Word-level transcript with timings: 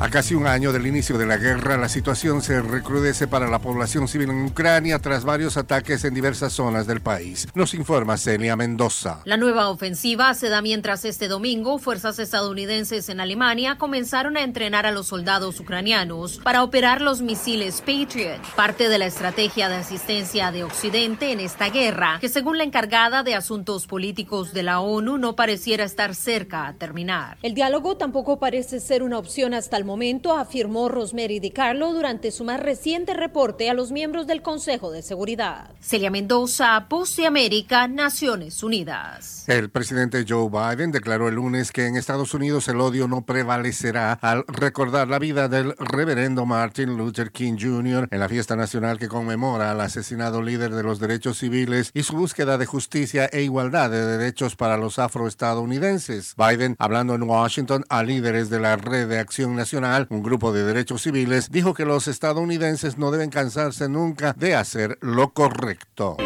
A 0.00 0.10
casi 0.10 0.36
un 0.36 0.46
año 0.46 0.72
del 0.72 0.86
inicio 0.86 1.18
de 1.18 1.26
la 1.26 1.38
guerra, 1.38 1.76
la 1.76 1.88
situación 1.88 2.40
se 2.40 2.62
recrudece 2.62 3.26
para 3.26 3.48
la 3.48 3.58
población 3.58 4.06
civil 4.06 4.30
en 4.30 4.44
Ucrania 4.44 5.00
tras 5.00 5.24
varios 5.24 5.56
ataques 5.56 6.04
en 6.04 6.14
diversas 6.14 6.52
zonas 6.52 6.86
del 6.86 7.00
país. 7.00 7.48
Nos 7.54 7.74
informa 7.74 8.16
Celia 8.16 8.54
Mendoza. 8.54 9.22
La 9.24 9.36
nueva 9.36 9.68
ofensiva 9.68 10.32
se 10.34 10.50
da 10.50 10.62
mientras 10.62 11.04
este 11.04 11.26
domingo 11.26 11.80
fuerzas 11.80 12.20
estadounidenses 12.20 13.08
en 13.08 13.18
Alemania 13.18 13.76
comenzaron 13.76 14.36
a 14.36 14.42
entrenar 14.42 14.86
a 14.86 14.92
los 14.92 15.08
soldados 15.08 15.58
ucranianos 15.58 16.38
para 16.44 16.62
operar 16.62 17.02
los 17.02 17.20
misiles 17.20 17.80
Patriot, 17.80 18.40
parte 18.54 18.88
de 18.88 18.98
la 18.98 19.06
estrategia 19.06 19.68
de 19.68 19.76
asistencia 19.76 20.52
de 20.52 20.62
Occidente 20.62 21.32
en 21.32 21.40
esta 21.40 21.70
guerra, 21.70 22.18
que 22.20 22.28
según 22.28 22.56
la 22.56 22.64
encargada 22.64 23.24
de 23.24 23.34
asuntos 23.34 23.88
políticos 23.88 24.52
de 24.52 24.62
la 24.62 24.78
ONU 24.78 25.18
no 25.18 25.34
pareciera 25.34 25.82
estar 25.82 26.14
cerca 26.14 26.68
a 26.68 26.74
terminar. 26.74 27.36
El 27.42 27.54
diálogo 27.54 27.96
tampoco 27.96 28.38
parece 28.38 28.78
ser 28.78 29.02
una 29.02 29.18
opción 29.18 29.54
hasta 29.54 29.76
el 29.76 29.87
momento, 29.88 30.36
afirmó 30.36 30.88
Rosemary 30.88 31.40
DiCarlo 31.40 31.92
durante 31.92 32.30
su 32.30 32.44
más 32.44 32.60
reciente 32.60 33.14
reporte 33.14 33.68
a 33.68 33.74
los 33.74 33.90
miembros 33.90 34.28
del 34.28 34.42
Consejo 34.42 34.92
de 34.92 35.02
Seguridad. 35.02 35.72
Celia 35.80 36.10
Mendoza, 36.10 36.86
Voz 36.88 37.16
de 37.16 37.26
América, 37.26 37.88
Naciones 37.88 38.62
Unidas. 38.62 39.44
El 39.48 39.70
presidente 39.70 40.26
Joe 40.28 40.50
Biden 40.50 40.92
declaró 40.92 41.28
el 41.28 41.36
lunes 41.36 41.72
que 41.72 41.86
en 41.86 41.96
Estados 41.96 42.34
Unidos 42.34 42.68
el 42.68 42.80
odio 42.80 43.08
no 43.08 43.22
prevalecerá 43.22 44.12
al 44.12 44.44
recordar 44.46 45.08
la 45.08 45.18
vida 45.18 45.48
del 45.48 45.74
reverendo 45.78 46.44
Martin 46.44 46.98
Luther 46.98 47.32
King 47.32 47.56
Jr. 47.58 48.08
en 48.10 48.20
la 48.20 48.28
fiesta 48.28 48.56
nacional 48.56 48.98
que 48.98 49.08
conmemora 49.08 49.70
al 49.70 49.80
asesinado 49.80 50.42
líder 50.42 50.74
de 50.74 50.82
los 50.82 51.00
derechos 51.00 51.38
civiles 51.38 51.90
y 51.94 52.02
su 52.02 52.14
búsqueda 52.14 52.58
de 52.58 52.66
justicia 52.66 53.24
e 53.32 53.40
igualdad 53.40 53.90
de 53.90 54.04
derechos 54.04 54.54
para 54.54 54.76
los 54.76 54.98
afroestadounidenses. 54.98 56.34
Biden, 56.36 56.76
hablando 56.78 57.14
en 57.14 57.22
Washington 57.22 57.86
a 57.88 58.02
líderes 58.02 58.50
de 58.50 58.60
la 58.60 58.76
Red 58.76 59.08
de 59.08 59.18
Acción 59.18 59.56
Nacional, 59.56 59.77
un 60.10 60.22
grupo 60.22 60.52
de 60.52 60.64
derechos 60.64 61.02
civiles, 61.02 61.50
dijo 61.50 61.72
que 61.72 61.84
los 61.84 62.08
estadounidenses 62.08 62.98
no 62.98 63.10
deben 63.10 63.30
cansarse 63.30 63.88
nunca 63.88 64.32
de 64.32 64.56
hacer 64.56 64.98
lo 65.00 65.32
correcto. 65.32 66.16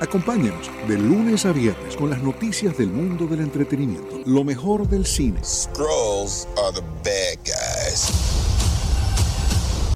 Acompáñenos 0.00 0.70
de 0.88 0.98
lunes 0.98 1.44
a 1.44 1.52
viernes 1.52 1.94
con 1.96 2.10
las 2.10 2.22
noticias 2.22 2.76
del 2.78 2.88
mundo 2.88 3.26
del 3.26 3.40
entretenimiento, 3.40 4.20
lo 4.24 4.44
mejor 4.44 4.88
del 4.88 5.04
cine. 5.04 5.40
Scrolls 5.44 6.48
are 6.56 6.72
the 6.72 6.80
bad 7.04 7.38
guys. 7.44 8.10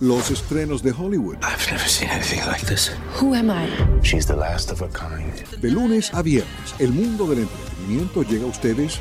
Los 0.00 0.30
estrenos 0.30 0.82
de 0.82 0.92
Hollywood. 0.92 1.36
I've 1.36 1.70
never 1.70 1.88
seen 1.88 2.10
anything 2.10 2.40
like 2.46 2.66
this. 2.66 2.92
Who 3.18 3.34
am 3.34 3.50
I? 3.50 3.66
She's 4.02 4.26
the 4.26 4.36
last 4.36 4.70
of 4.70 4.80
her 4.80 4.90
kind. 4.90 5.32
De 5.62 5.70
lunes 5.70 6.12
a 6.12 6.20
viernes, 6.20 6.74
el 6.78 6.92
mundo 6.92 7.26
del 7.26 7.40
entretenimiento 7.40 8.22
llega 8.24 8.44
a 8.44 8.48
ustedes 8.48 9.00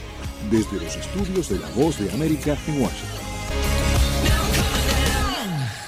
desde 0.49 0.79
los 0.81 0.95
estudios 0.95 1.49
de 1.49 1.59
La 1.59 1.69
Voz 1.75 1.99
de 1.99 2.09
América 2.13 2.57
en 2.67 2.81
Washington. 2.81 3.24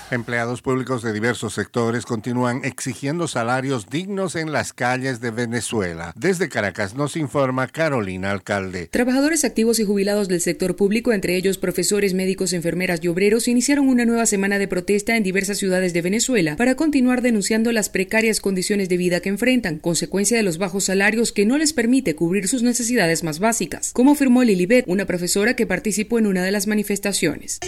Empleados 0.09 0.62
públicos 0.62 1.04
de 1.04 1.12
diversos 1.12 1.54
sectores 1.54 2.06
continúan 2.06 2.63
exigiendo 2.63 3.27
salarios 3.27 3.89
dignos 3.89 4.38
en 4.38 4.54
las 4.54 4.71
calles 4.71 5.19
de 5.19 5.31
Venezuela. 5.31 6.13
Desde 6.15 6.48
Caracas 6.48 6.95
nos 6.95 7.18
informa 7.18 7.68
Carolina 7.68 8.31
Alcalde. 8.31 8.88
Trabajadores 8.88 9.44
activos 9.44 9.81
y 9.81 9.83
jubilados 9.83 10.30
del 10.30 10.39
sector 10.39 10.77
público, 10.77 11.12
entre 11.12 11.36
ellos 11.36 11.57
profesores, 11.57 12.13
médicos, 12.13 12.54
enfermeras 12.54 13.01
y 13.04 13.09
obreros, 13.09 13.50
iniciaron 13.50 13.89
una 13.89 14.06
nueva 14.06 14.25
semana 14.25 14.59
de 14.59 14.69
protesta 14.69 15.18
en 15.18 15.24
diversas 15.24 15.57
ciudades 15.57 15.92
de 15.92 16.01
Venezuela 16.01 16.56
para 16.56 16.75
continuar 16.75 17.21
denunciando 17.21 17.74
las 17.74 17.89
precarias 17.89 18.39
condiciones 18.39 18.88
de 18.88 18.95
vida 18.95 19.19
que 19.19 19.27
enfrentan, 19.27 19.77
consecuencia 19.77 20.38
de 20.38 20.44
los 20.44 20.57
bajos 20.57 20.86
salarios 20.86 21.33
que 21.33 21.45
no 21.45 21.57
les 21.57 21.74
permite 21.74 22.15
cubrir 22.15 22.48
sus 22.48 22.63
necesidades 22.63 23.25
más 23.25 23.39
básicas, 23.39 23.92
como 23.92 24.13
afirmó 24.13 24.45
Lilibet, 24.45 24.86
una 24.88 25.03
profesora 25.03 25.57
que 25.57 25.68
participó 25.68 26.18
en 26.18 26.27
una 26.27 26.45
de 26.45 26.51
las 26.51 26.65
manifestaciones. 26.65 27.60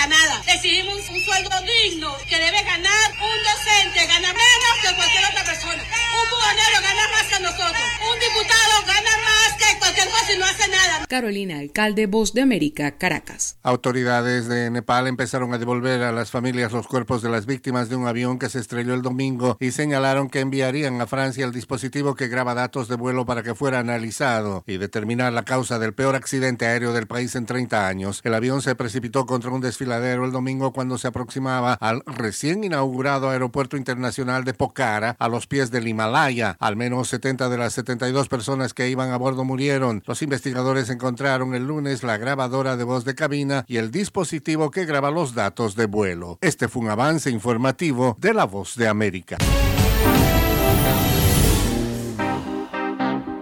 Para 0.00 0.16
nada. 0.16 0.42
Exigimos 0.46 0.96
un 1.10 1.22
sueldo 1.22 1.50
digno 1.60 2.16
que 2.26 2.38
debe 2.38 2.62
ganar 2.62 3.12
un 3.20 3.42
docente, 3.44 4.06
gana 4.06 4.32
menos 4.32 4.74
que 4.80 4.94
cualquier 4.94 5.24
otra 5.26 5.44
persona. 5.44 5.82
Un 5.82 6.30
buhonero 6.30 6.80
gana 6.80 7.08
más 7.08 7.26
que 7.26 7.40
nosotros. 7.40 7.84
Un 8.10 8.18
diputado 8.18 8.82
gana 8.86 9.18
más 9.18 9.52
que 9.58 9.78
cualquier 9.78 10.06
cosa 10.06 10.09
y 10.28 10.38
no 10.38 10.44
hace 10.44 10.68
nada. 10.68 11.06
Carolina 11.08 11.58
Alcalde, 11.58 12.06
Voz 12.06 12.34
de 12.34 12.42
América, 12.42 12.92
Caracas. 12.92 13.56
Autoridades 13.62 14.48
de 14.48 14.70
Nepal 14.70 15.06
empezaron 15.06 15.52
a 15.54 15.58
devolver 15.58 16.02
a 16.02 16.12
las 16.12 16.30
familias 16.30 16.72
los 16.72 16.86
cuerpos 16.86 17.22
de 17.22 17.30
las 17.30 17.46
víctimas 17.46 17.88
de 17.88 17.96
un 17.96 18.06
avión 18.06 18.38
que 18.38 18.48
se 18.48 18.58
estrelló 18.58 18.94
el 18.94 19.02
domingo 19.02 19.56
y 19.60 19.72
señalaron 19.72 20.28
que 20.28 20.40
enviarían 20.40 21.00
a 21.00 21.06
Francia 21.06 21.44
el 21.44 21.52
dispositivo 21.52 22.14
que 22.14 22.28
graba 22.28 22.54
datos 22.54 22.88
de 22.88 22.96
vuelo 22.96 23.26
para 23.26 23.42
que 23.42 23.54
fuera 23.54 23.80
analizado 23.80 24.62
y 24.66 24.78
determinar 24.78 25.32
la 25.32 25.44
causa 25.44 25.78
del 25.78 25.94
peor 25.94 26.14
accidente 26.14 26.66
aéreo 26.66 26.92
del 26.92 27.06
país 27.06 27.34
en 27.34 27.46
30 27.46 27.86
años. 27.88 28.20
El 28.24 28.34
avión 28.34 28.62
se 28.62 28.74
precipitó 28.74 29.26
contra 29.26 29.50
un 29.50 29.60
desfiladero 29.60 30.24
el 30.24 30.32
domingo 30.32 30.72
cuando 30.72 30.98
se 30.98 31.08
aproximaba 31.08 31.74
al 31.74 32.02
recién 32.06 32.62
inaugurado 32.62 33.30
Aeropuerto 33.30 33.76
Internacional 33.76 34.44
de 34.44 34.54
Pokhara 34.54 35.16
a 35.18 35.28
los 35.28 35.46
pies 35.46 35.70
del 35.70 35.88
Himalaya. 35.88 36.56
Al 36.60 36.76
menos 36.76 37.08
70 37.08 37.48
de 37.48 37.58
las 37.58 37.72
72 37.74 38.28
personas 38.28 38.74
que 38.74 38.88
iban 38.88 39.10
a 39.10 39.16
bordo 39.16 39.44
murieron. 39.44 40.02
Los 40.10 40.22
investigadores 40.22 40.90
encontraron 40.90 41.54
el 41.54 41.68
lunes 41.68 42.02
la 42.02 42.16
grabadora 42.16 42.76
de 42.76 42.82
voz 42.82 43.04
de 43.04 43.14
cabina 43.14 43.64
y 43.68 43.76
el 43.76 43.92
dispositivo 43.92 44.72
que 44.72 44.84
graba 44.84 45.12
los 45.12 45.36
datos 45.36 45.76
de 45.76 45.86
vuelo. 45.86 46.36
Este 46.40 46.66
fue 46.66 46.82
un 46.82 46.90
avance 46.90 47.30
informativo 47.30 48.16
de 48.18 48.34
La 48.34 48.44
Voz 48.44 48.74
de 48.74 48.88
América. 48.88 49.38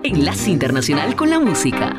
Enlace 0.03 0.50
Internacional 0.50 1.17
con 1.17 1.31
la 1.31 1.41
Música. 1.41 1.97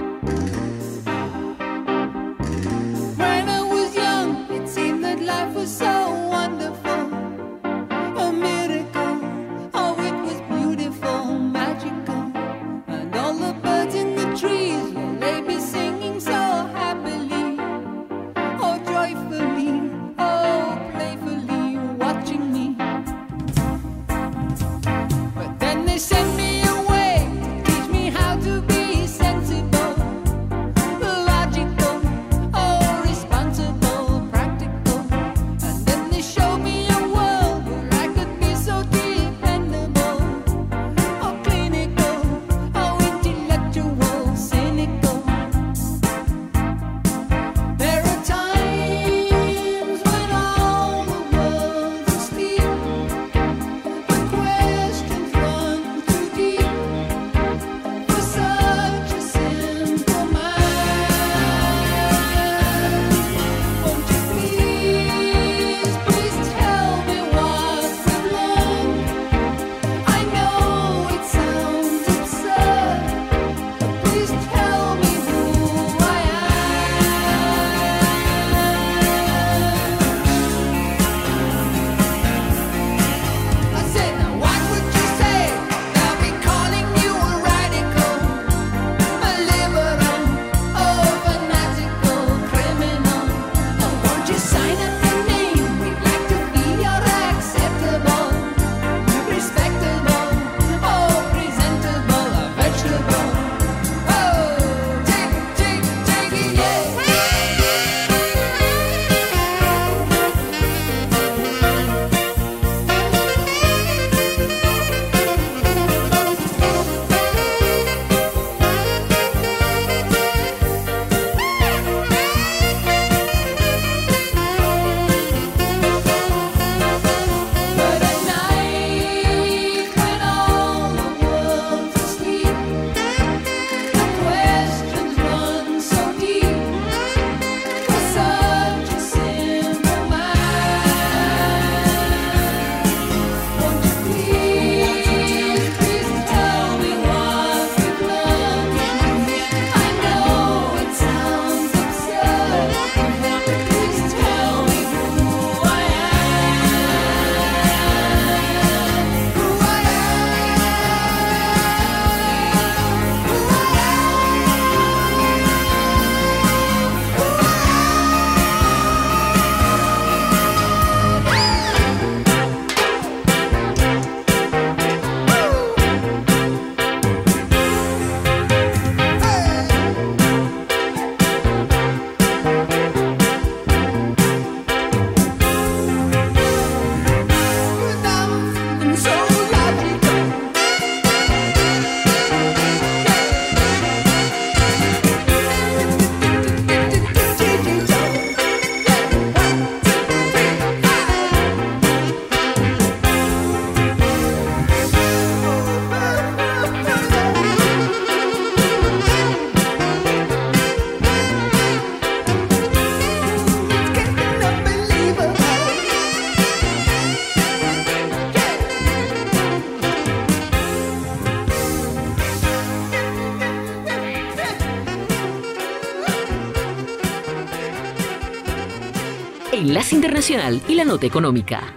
Y 230.31 230.75
la 230.75 230.85
Nota 230.85 231.07
Económica. 231.07 231.75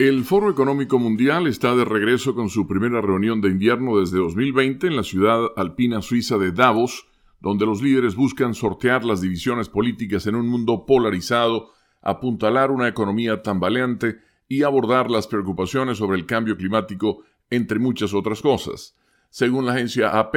El 0.00 0.24
Foro 0.24 0.50
Económico 0.50 0.98
Mundial 0.98 1.46
está 1.46 1.76
de 1.76 1.84
regreso 1.84 2.34
con 2.34 2.50
su 2.50 2.66
primera 2.66 3.00
reunión 3.00 3.40
de 3.40 3.50
invierno 3.50 4.00
desde 4.00 4.18
2020 4.18 4.88
en 4.88 4.96
la 4.96 5.04
ciudad 5.04 5.46
alpina 5.54 6.02
suiza 6.02 6.38
de 6.38 6.50
Davos, 6.50 7.06
donde 7.38 7.66
los 7.66 7.82
líderes 7.82 8.16
buscan 8.16 8.54
sortear 8.54 9.04
las 9.04 9.20
divisiones 9.20 9.68
políticas 9.68 10.26
en 10.26 10.34
un 10.34 10.48
mundo 10.48 10.86
polarizado, 10.86 11.70
apuntalar 12.02 12.72
una 12.72 12.88
economía 12.88 13.40
tambaleante 13.40 14.18
y 14.48 14.64
abordar 14.64 15.08
las 15.08 15.28
preocupaciones 15.28 15.98
sobre 15.98 16.18
el 16.18 16.26
cambio 16.26 16.56
climático, 16.56 17.22
entre 17.48 17.78
muchas 17.78 18.12
otras 18.12 18.42
cosas. 18.42 18.96
Según 19.28 19.66
la 19.66 19.74
agencia 19.74 20.18
AP, 20.18 20.34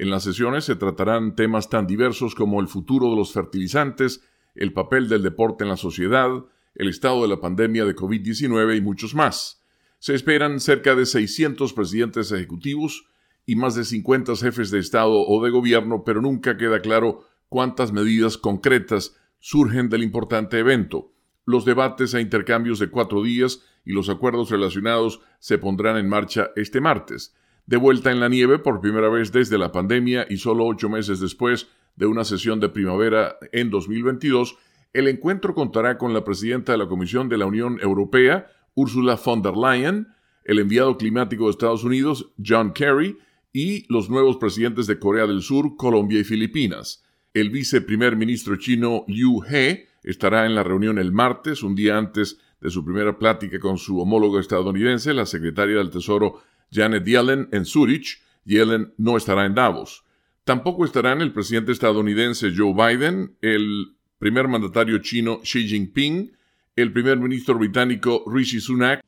en 0.00 0.10
las 0.10 0.24
sesiones 0.24 0.64
se 0.64 0.74
tratarán 0.74 1.36
temas 1.36 1.68
tan 1.68 1.86
diversos 1.86 2.34
como 2.34 2.60
el 2.60 2.66
futuro 2.66 3.10
de 3.10 3.16
los 3.16 3.32
fertilizantes, 3.32 4.24
el 4.54 4.72
papel 4.72 5.08
del 5.08 5.22
deporte 5.22 5.64
en 5.64 5.70
la 5.70 5.76
sociedad, 5.76 6.30
el 6.74 6.88
estado 6.88 7.22
de 7.22 7.28
la 7.28 7.40
pandemia 7.40 7.84
de 7.84 7.94
COVID-19 7.94 8.76
y 8.76 8.80
muchos 8.80 9.14
más. 9.14 9.62
Se 9.98 10.14
esperan 10.14 10.60
cerca 10.60 10.94
de 10.94 11.06
600 11.06 11.72
presidentes 11.72 12.32
ejecutivos 12.32 13.06
y 13.46 13.56
más 13.56 13.74
de 13.74 13.84
50 13.84 14.36
jefes 14.36 14.70
de 14.70 14.78
Estado 14.78 15.12
o 15.12 15.44
de 15.44 15.50
gobierno, 15.50 16.04
pero 16.04 16.20
nunca 16.20 16.56
queda 16.56 16.80
claro 16.80 17.24
cuántas 17.48 17.92
medidas 17.92 18.38
concretas 18.38 19.16
surgen 19.38 19.88
del 19.88 20.02
importante 20.02 20.58
evento. 20.58 21.12
Los 21.44 21.64
debates 21.64 22.14
e 22.14 22.20
intercambios 22.20 22.78
de 22.78 22.88
cuatro 22.88 23.22
días 23.22 23.62
y 23.84 23.92
los 23.92 24.08
acuerdos 24.08 24.50
relacionados 24.50 25.20
se 25.40 25.58
pondrán 25.58 25.96
en 25.96 26.08
marcha 26.08 26.50
este 26.54 26.80
martes. 26.80 27.34
De 27.66 27.76
vuelta 27.76 28.10
en 28.10 28.20
la 28.20 28.28
nieve 28.28 28.58
por 28.58 28.80
primera 28.80 29.08
vez 29.08 29.32
desde 29.32 29.58
la 29.58 29.72
pandemia 29.72 30.26
y 30.28 30.36
solo 30.36 30.66
ocho 30.66 30.88
meses 30.88 31.20
después 31.20 31.68
de 31.96 32.06
una 32.06 32.24
sesión 32.24 32.60
de 32.60 32.68
primavera 32.68 33.36
en 33.52 33.70
2022, 33.70 34.56
el 34.92 35.08
encuentro 35.08 35.54
contará 35.54 35.98
con 35.98 36.12
la 36.12 36.24
presidenta 36.24 36.72
de 36.72 36.78
la 36.78 36.88
Comisión 36.88 37.28
de 37.28 37.38
la 37.38 37.46
Unión 37.46 37.78
Europea, 37.80 38.46
Ursula 38.74 39.18
von 39.22 39.42
der 39.42 39.56
Leyen, 39.56 40.08
el 40.44 40.58
enviado 40.58 40.96
climático 40.96 41.44
de 41.44 41.50
Estados 41.50 41.84
Unidos, 41.84 42.32
John 42.44 42.72
Kerry, 42.72 43.18
y 43.52 43.86
los 43.92 44.08
nuevos 44.08 44.38
presidentes 44.38 44.86
de 44.86 44.98
Corea 44.98 45.26
del 45.26 45.42
Sur, 45.42 45.76
Colombia 45.76 46.20
y 46.20 46.24
Filipinas. 46.24 47.04
El 47.34 47.50
viceprimer 47.50 48.16
ministro 48.16 48.56
chino 48.56 49.04
Liu 49.08 49.42
He 49.44 49.88
estará 50.02 50.46
en 50.46 50.54
la 50.54 50.62
reunión 50.62 50.98
el 50.98 51.12
martes, 51.12 51.62
un 51.62 51.74
día 51.74 51.96
antes 51.96 52.38
de 52.60 52.70
su 52.70 52.84
primera 52.84 53.18
plática 53.18 53.58
con 53.58 53.78
su 53.78 54.00
homólogo 54.00 54.38
estadounidense, 54.38 55.12
la 55.12 55.26
secretaria 55.26 55.76
del 55.76 55.90
Tesoro 55.90 56.42
Janet 56.70 57.04
Yellen, 57.04 57.48
en 57.52 57.64
Zurich. 57.64 58.22
Yellen 58.44 58.94
no 58.96 59.16
estará 59.16 59.46
en 59.46 59.54
Davos. 59.54 60.04
Tampoco 60.44 60.84
estarán 60.84 61.20
el 61.20 61.32
presidente 61.32 61.70
estadounidense 61.70 62.52
Joe 62.56 62.74
Biden, 62.74 63.36
el 63.42 63.96
primer 64.18 64.48
mandatario 64.48 64.98
chino 64.98 65.38
Xi 65.42 65.68
Jinping, 65.68 66.36
el 66.74 66.92
primer 66.92 67.18
ministro 67.18 67.56
británico 67.56 68.24
Rishi 68.26 68.58
Sunak, 68.60 69.04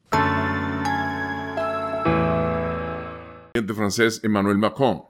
el 3.53 3.53
presidente 3.53 3.75
francés 3.75 4.21
Emmanuel 4.23 4.59
Macron. 4.59 5.03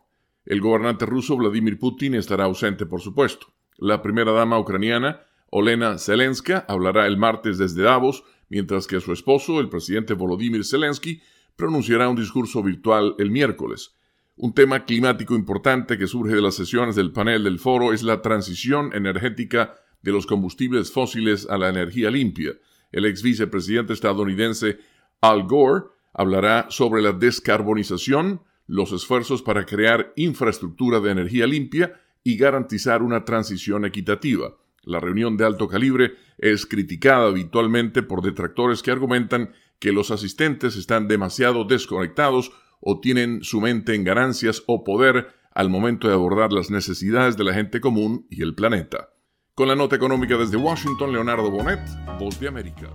El 0.46 0.62
gobernante 0.62 1.04
ruso 1.04 1.36
Vladimir 1.36 1.78
Putin 1.78 2.14
estará 2.14 2.44
ausente, 2.44 2.86
por 2.86 3.02
supuesto. 3.02 3.48
La 3.76 4.00
primera 4.00 4.32
dama 4.32 4.58
ucraniana, 4.58 5.20
Olena 5.50 5.98
Zelenska, 5.98 6.64
hablará 6.68 7.06
el 7.06 7.18
martes 7.18 7.58
desde 7.58 7.82
Davos, 7.82 8.24
mientras 8.48 8.86
que 8.86 9.00
su 9.00 9.12
esposo, 9.12 9.60
el 9.60 9.68
presidente 9.68 10.14
Volodymyr 10.14 10.64
Zelensky, 10.64 11.20
pronunciará 11.54 12.08
un 12.08 12.16
discurso 12.16 12.62
virtual 12.62 13.14
el 13.18 13.30
miércoles. 13.30 13.94
Un 14.36 14.52
tema 14.52 14.84
climático 14.84 15.36
importante 15.36 15.96
que 15.96 16.08
surge 16.08 16.34
de 16.34 16.42
las 16.42 16.56
sesiones 16.56 16.96
del 16.96 17.12
panel 17.12 17.44
del 17.44 17.60
foro 17.60 17.92
es 17.92 18.02
la 18.02 18.20
transición 18.20 18.90
energética 18.92 19.74
de 20.02 20.10
los 20.10 20.26
combustibles 20.26 20.90
fósiles 20.90 21.46
a 21.48 21.56
la 21.56 21.68
energía 21.68 22.10
limpia. 22.10 22.52
El 22.90 23.04
ex 23.04 23.22
vicepresidente 23.22 23.92
estadounidense 23.92 24.78
Al 25.20 25.44
Gore 25.44 25.84
hablará 26.12 26.66
sobre 26.68 27.00
la 27.00 27.12
descarbonización, 27.12 28.42
los 28.66 28.90
esfuerzos 28.90 29.40
para 29.40 29.66
crear 29.66 30.12
infraestructura 30.16 30.98
de 30.98 31.12
energía 31.12 31.46
limpia 31.46 32.00
y 32.24 32.36
garantizar 32.36 33.02
una 33.02 33.24
transición 33.24 33.84
equitativa. 33.84 34.56
La 34.82 34.98
reunión 34.98 35.36
de 35.36 35.44
alto 35.44 35.68
calibre 35.68 36.14
es 36.38 36.66
criticada 36.66 37.28
habitualmente 37.28 38.02
por 38.02 38.20
detractores 38.20 38.82
que 38.82 38.90
argumentan 38.90 39.52
que 39.78 39.92
los 39.92 40.10
asistentes 40.10 40.74
están 40.74 41.06
demasiado 41.06 41.64
desconectados 41.64 42.52
o 42.80 43.00
tienen 43.00 43.42
su 43.42 43.60
mente 43.60 43.94
en 43.94 44.04
ganancias 44.04 44.62
o 44.66 44.84
poder 44.84 45.28
al 45.52 45.70
momento 45.70 46.08
de 46.08 46.14
abordar 46.14 46.52
las 46.52 46.70
necesidades 46.70 47.36
de 47.36 47.44
la 47.44 47.54
gente 47.54 47.80
común 47.80 48.26
y 48.30 48.42
el 48.42 48.54
planeta. 48.54 49.10
Con 49.54 49.68
la 49.68 49.76
nota 49.76 49.94
económica 49.96 50.36
desde 50.36 50.56
Washington, 50.56 51.12
Leonardo 51.12 51.50
Bonet, 51.50 51.80
Voz 52.18 52.40
de 52.40 52.48
América. 52.48 52.90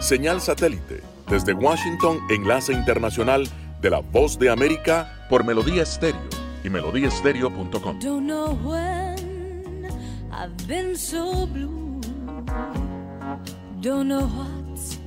Señal 0.00 0.40
satélite 0.40 1.02
desde 1.28 1.52
Washington, 1.52 2.18
enlace 2.30 2.72
internacional 2.72 3.48
de 3.80 3.90
la 3.90 4.00
Voz 4.00 4.38
de 4.38 4.50
América 4.50 5.26
por 5.28 5.44
Melodía 5.44 5.82
Estéreo 5.82 6.20
y 6.62 6.70
melodíaestéreo.com. 6.70 7.98
I've 10.36 10.66
been 10.66 10.96
so 10.96 11.46
blue. 11.46 12.00
Don't 13.80 14.08
know 14.08 14.26
what's 14.26 14.98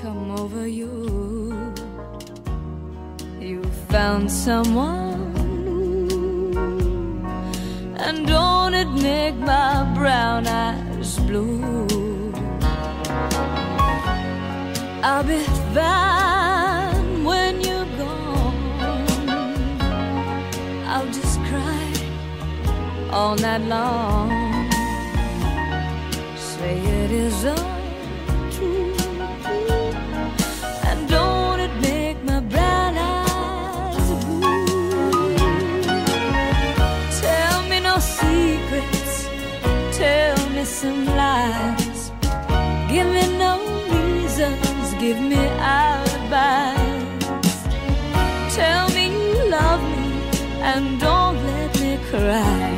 come 0.00 0.30
over 0.30 0.66
you. 0.68 1.74
You 3.40 3.62
found 3.88 4.30
someone. 4.30 5.34
And 7.96 8.26
don't 8.26 8.74
it 8.74 8.88
make 8.88 9.36
my 9.36 9.84
brown 9.94 10.46
eyes 10.46 11.18
blue? 11.20 12.32
I'll 15.02 15.22
be 15.22 15.38
fine 15.72 17.24
when 17.24 17.60
you're 17.60 17.86
gone. 17.96 18.90
I'll 20.86 21.06
just 21.06 21.38
cry 21.48 21.92
all 23.12 23.36
night 23.36 23.62
long. 23.62 24.30
Say 26.36 26.78
it 26.78 27.10
is 27.12 27.44
untrue. 27.44 27.77
Some 40.80 41.06
lies. 41.06 42.12
Give 42.88 43.08
me 43.16 43.24
no 43.36 43.52
reasons. 43.90 44.86
Give 45.02 45.20
me 45.20 45.42
alibis. 45.80 47.08
Tell 48.54 48.86
me 48.96 49.04
you 49.18 49.50
love 49.50 49.82
me 49.82 50.06
and 50.70 51.00
don't 51.00 51.36
let 51.50 51.72
me 51.80 51.98
cry. 52.10 52.70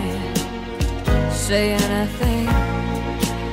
Say 1.30 1.64
anything, 1.74 2.46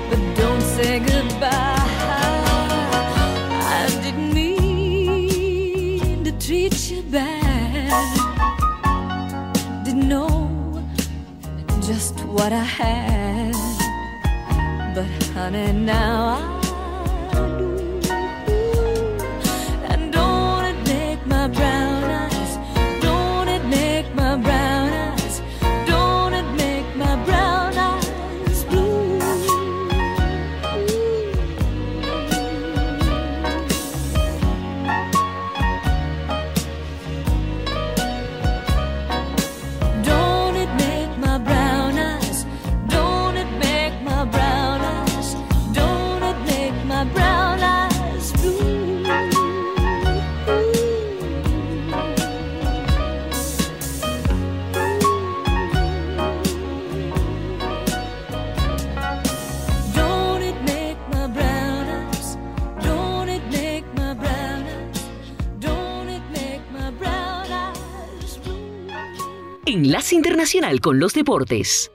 but 0.09 0.21
don't 0.41 0.65
say 0.75 0.99
goodbye. 0.99 1.83
I 3.75 3.83
didn't 4.03 4.31
mean 4.33 6.23
to 6.23 6.31
treat 6.45 6.75
you 6.89 7.01
bad. 7.17 8.15
Didn't 9.83 10.07
know 10.07 10.31
just 11.81 12.15
what 12.35 12.53
I 12.53 12.67
had. 12.79 13.56
But 15.47 15.53
honey, 15.53 15.71
now. 15.71 16.35
I 16.35 16.56
Enlace 69.67 70.15
Internacional 70.15 70.79
con 70.79 70.97
los 70.97 71.13
Deportes. 71.13 71.91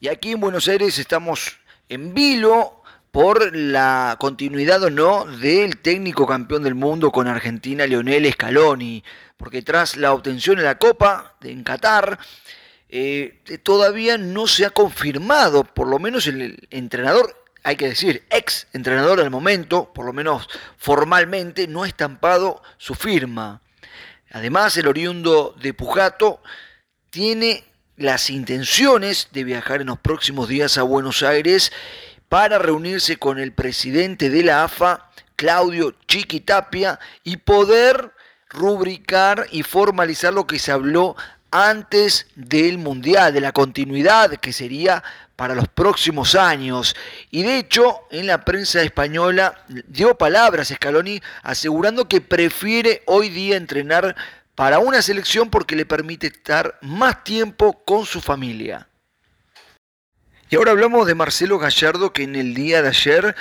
Y 0.00 0.08
aquí 0.08 0.32
en 0.32 0.40
Buenos 0.40 0.66
Aires 0.66 0.98
estamos 0.98 1.56
en 1.88 2.14
vilo 2.14 2.82
por 3.12 3.54
la 3.54 4.16
continuidad 4.18 4.82
o 4.82 4.90
no 4.90 5.24
del 5.24 5.78
técnico 5.78 6.26
campeón 6.26 6.64
del 6.64 6.74
mundo 6.74 7.12
con 7.12 7.28
Argentina, 7.28 7.86
Lionel 7.86 8.28
Scaloni, 8.32 9.04
porque 9.36 9.62
tras 9.62 9.96
la 9.96 10.12
obtención 10.12 10.56
de 10.56 10.64
la 10.64 10.78
Copa 10.78 11.36
en 11.42 11.62
Qatar, 11.62 12.18
eh, 12.88 13.44
todavía 13.62 14.18
no 14.18 14.48
se 14.48 14.66
ha 14.66 14.70
confirmado, 14.70 15.62
por 15.62 15.86
lo 15.86 16.00
menos 16.00 16.26
el 16.26 16.66
entrenador, 16.70 17.36
hay 17.62 17.76
que 17.76 17.90
decir, 17.90 18.26
ex 18.30 18.66
entrenador 18.72 19.20
al 19.20 19.30
momento, 19.30 19.92
por 19.92 20.04
lo 20.04 20.12
menos 20.12 20.48
formalmente, 20.76 21.68
no 21.68 21.84
ha 21.84 21.88
estampado 21.88 22.64
su 22.78 22.96
firma. 22.96 23.62
Además, 24.30 24.76
el 24.76 24.88
oriundo 24.88 25.54
de 25.60 25.72
Pujato 25.74 26.42
tiene 27.10 27.64
las 27.96 28.28
intenciones 28.30 29.28
de 29.32 29.44
viajar 29.44 29.80
en 29.80 29.86
los 29.86 29.98
próximos 29.98 30.48
días 30.48 30.76
a 30.78 30.82
Buenos 30.82 31.22
Aires 31.22 31.72
para 32.28 32.58
reunirse 32.58 33.16
con 33.16 33.38
el 33.38 33.52
presidente 33.52 34.30
de 34.30 34.42
la 34.42 34.64
AFA, 34.64 35.10
Claudio 35.36 35.94
Chiquitapia, 36.06 36.98
y 37.24 37.38
poder 37.38 38.12
rubricar 38.50 39.46
y 39.50 39.62
formalizar 39.62 40.32
lo 40.32 40.46
que 40.46 40.58
se 40.58 40.72
habló 40.72 41.16
antes 41.56 42.26
del 42.34 42.76
Mundial, 42.76 43.32
de 43.32 43.40
la 43.40 43.52
continuidad 43.52 44.32
que 44.36 44.52
sería 44.52 45.02
para 45.36 45.54
los 45.54 45.68
próximos 45.68 46.34
años. 46.34 46.94
Y 47.30 47.42
de 47.42 47.58
hecho, 47.58 48.00
en 48.10 48.26
la 48.26 48.44
prensa 48.44 48.82
española 48.82 49.64
dio 49.86 50.16
palabras 50.16 50.68
Scaloni 50.68 51.20
asegurando 51.42 52.08
que 52.08 52.20
prefiere 52.20 53.02
hoy 53.06 53.30
día 53.30 53.56
entrenar 53.56 54.14
para 54.54 54.78
una 54.78 55.00
selección 55.00 55.50
porque 55.50 55.76
le 55.76 55.86
permite 55.86 56.26
estar 56.28 56.78
más 56.82 57.24
tiempo 57.24 57.84
con 57.84 58.04
su 58.04 58.20
familia. 58.20 58.88
Y 60.48 60.56
ahora 60.56 60.72
hablamos 60.72 61.06
de 61.06 61.14
Marcelo 61.14 61.58
Gallardo 61.58 62.12
que 62.12 62.22
en 62.22 62.36
el 62.36 62.54
día 62.54 62.82
de 62.82 62.88
ayer 62.88 63.34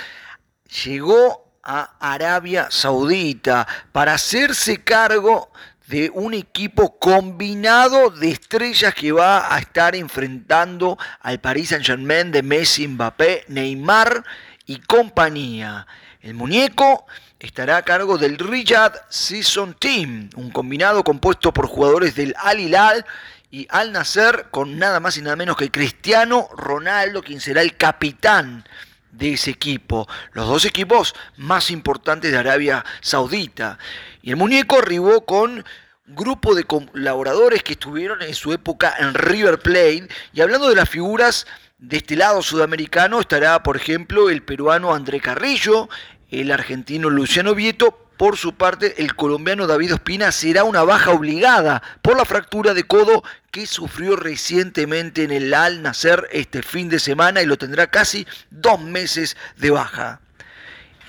llegó 0.85 1.45
a 1.63 1.97
Arabia 1.99 2.67
Saudita 2.69 3.67
para 3.91 4.13
hacerse 4.13 4.83
cargo 4.83 5.51
de 5.87 6.09
un 6.13 6.33
equipo 6.33 6.97
combinado 6.97 8.09
de 8.09 8.31
estrellas 8.31 8.93
que 8.93 9.11
va 9.11 9.53
a 9.53 9.59
estar 9.59 9.95
enfrentando 9.95 10.97
al 11.21 11.39
Paris 11.39 11.69
Saint-Germain 11.69 12.31
de 12.31 12.41
Messi, 12.41 12.87
Mbappé, 12.87 13.45
Neymar 13.49 14.23
y 14.65 14.79
compañía. 14.79 15.85
El 16.21 16.33
muñeco 16.33 17.05
estará 17.39 17.77
a 17.77 17.83
cargo 17.83 18.17
del 18.17 18.39
Riyadh 18.39 18.95
Season 19.09 19.75
Team, 19.75 20.29
un 20.35 20.49
combinado 20.49 21.03
compuesto 21.03 21.53
por 21.53 21.67
jugadores 21.67 22.15
del 22.15 22.33
Al 22.39 22.59
Hilal 22.59 23.05
y 23.51 23.67
Al 23.69 23.91
Nasser 23.91 24.47
con 24.49 24.79
nada 24.79 24.99
más 24.99 25.17
y 25.17 25.21
nada 25.21 25.35
menos 25.35 25.55
que 25.55 25.69
Cristiano 25.69 26.49
Ronaldo, 26.57 27.21
quien 27.21 27.39
será 27.39 27.61
el 27.61 27.77
capitán 27.77 28.65
de 29.11 29.33
ese 29.33 29.51
equipo, 29.51 30.07
los 30.33 30.47
dos 30.47 30.65
equipos 30.65 31.15
más 31.37 31.71
importantes 31.71 32.31
de 32.31 32.37
Arabia 32.37 32.83
Saudita. 33.01 33.77
Y 34.25 34.31
el 34.31 34.37
muñeco 34.37 34.79
arribó 34.79 35.23
con 35.23 35.63
grupo 36.07 36.55
de 36.55 36.63
colaboradores 36.63 37.61
que 37.61 37.73
estuvieron 37.73 38.23
en 38.23 38.33
su 38.33 38.53
época 38.53 38.95
en 38.97 39.13
River 39.13 39.59
Plate. 39.59 40.07
Y 40.33 40.41
hablando 40.41 40.67
de 40.67 40.75
las 40.75 40.89
figuras 40.89 41.45
de 41.77 41.97
este 41.97 42.15
lado 42.15 42.41
sudamericano, 42.41 43.19
estará, 43.19 43.61
por 43.61 43.77
ejemplo, 43.77 44.31
el 44.31 44.41
peruano 44.41 44.95
André 44.95 45.21
Carrillo, 45.21 45.89
el 46.31 46.51
argentino 46.51 47.11
Luciano 47.11 47.53
Vieto, 47.53 47.99
por 48.17 48.35
su 48.35 48.55
parte, 48.55 48.95
el 49.03 49.15
colombiano 49.15 49.67
David 49.67 49.93
Ospina 49.93 50.31
será 50.31 50.63
una 50.63 50.81
baja 50.81 51.11
obligada 51.11 51.83
por 52.01 52.17
la 52.17 52.25
fractura 52.25 52.73
de 52.73 52.85
codo 52.85 53.23
que 53.51 53.67
sufrió 53.67 54.15
recientemente 54.15 55.21
en 55.21 55.31
el 55.31 55.53
Al 55.53 55.83
Nacer 55.83 56.27
este 56.31 56.63
fin 56.63 56.89
de 56.89 56.97
semana 56.97 57.43
y 57.43 57.45
lo 57.45 57.59
tendrá 57.59 57.91
casi 57.91 58.25
dos 58.49 58.81
meses 58.81 59.37
de 59.57 59.69
baja. 59.69 60.21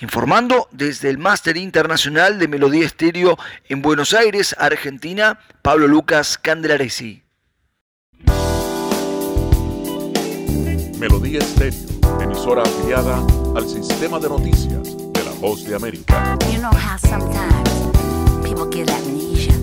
Informando 0.01 0.69
desde 0.73 1.09
el 1.09 1.17
Máster 1.17 1.57
Internacional 1.57 2.39
de 2.39 2.49
Melodía 2.49 2.85
Estéreo 2.85 3.39
en 3.69 3.81
Buenos 3.81 4.13
Aires, 4.13 4.55
Argentina, 4.59 5.39
Pablo 5.63 5.89
Lucas 5.89 6.37
Candelaresi. 6.37 7.23
Melodía 10.99 11.39
Estéreo, 11.39 11.89
emisora 12.21 12.63
afiliada 12.63 13.25
al 13.57 13.67
sistema 13.67 14.19
de 14.19 14.29
noticias 14.29 14.97
de 15.15 15.25
la 15.25 15.31
Voz 15.41 15.65
de 15.65 15.75
América. 15.75 16.37
You 16.53 16.61
know 16.61 16.73
how 16.73 16.99
sometimes 16.99 17.71
people 18.43 18.69
get 18.71 18.91
amnesia. 18.91 19.55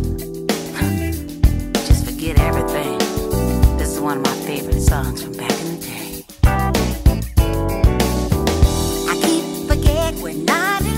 Just 1.88 2.06
forget 2.06 2.40
everything. 2.40 2.98
This 3.78 3.90
is 3.94 4.00
one 4.00 4.18
of 4.18 4.24
my 4.24 4.36
favorite 4.48 4.82
songs 4.82 5.22
from 5.22 5.34
back 5.34 5.52
in 5.62 5.80
the 5.80 5.86
day. 5.86 6.03
Forget 10.14 10.24
we're 10.24 10.93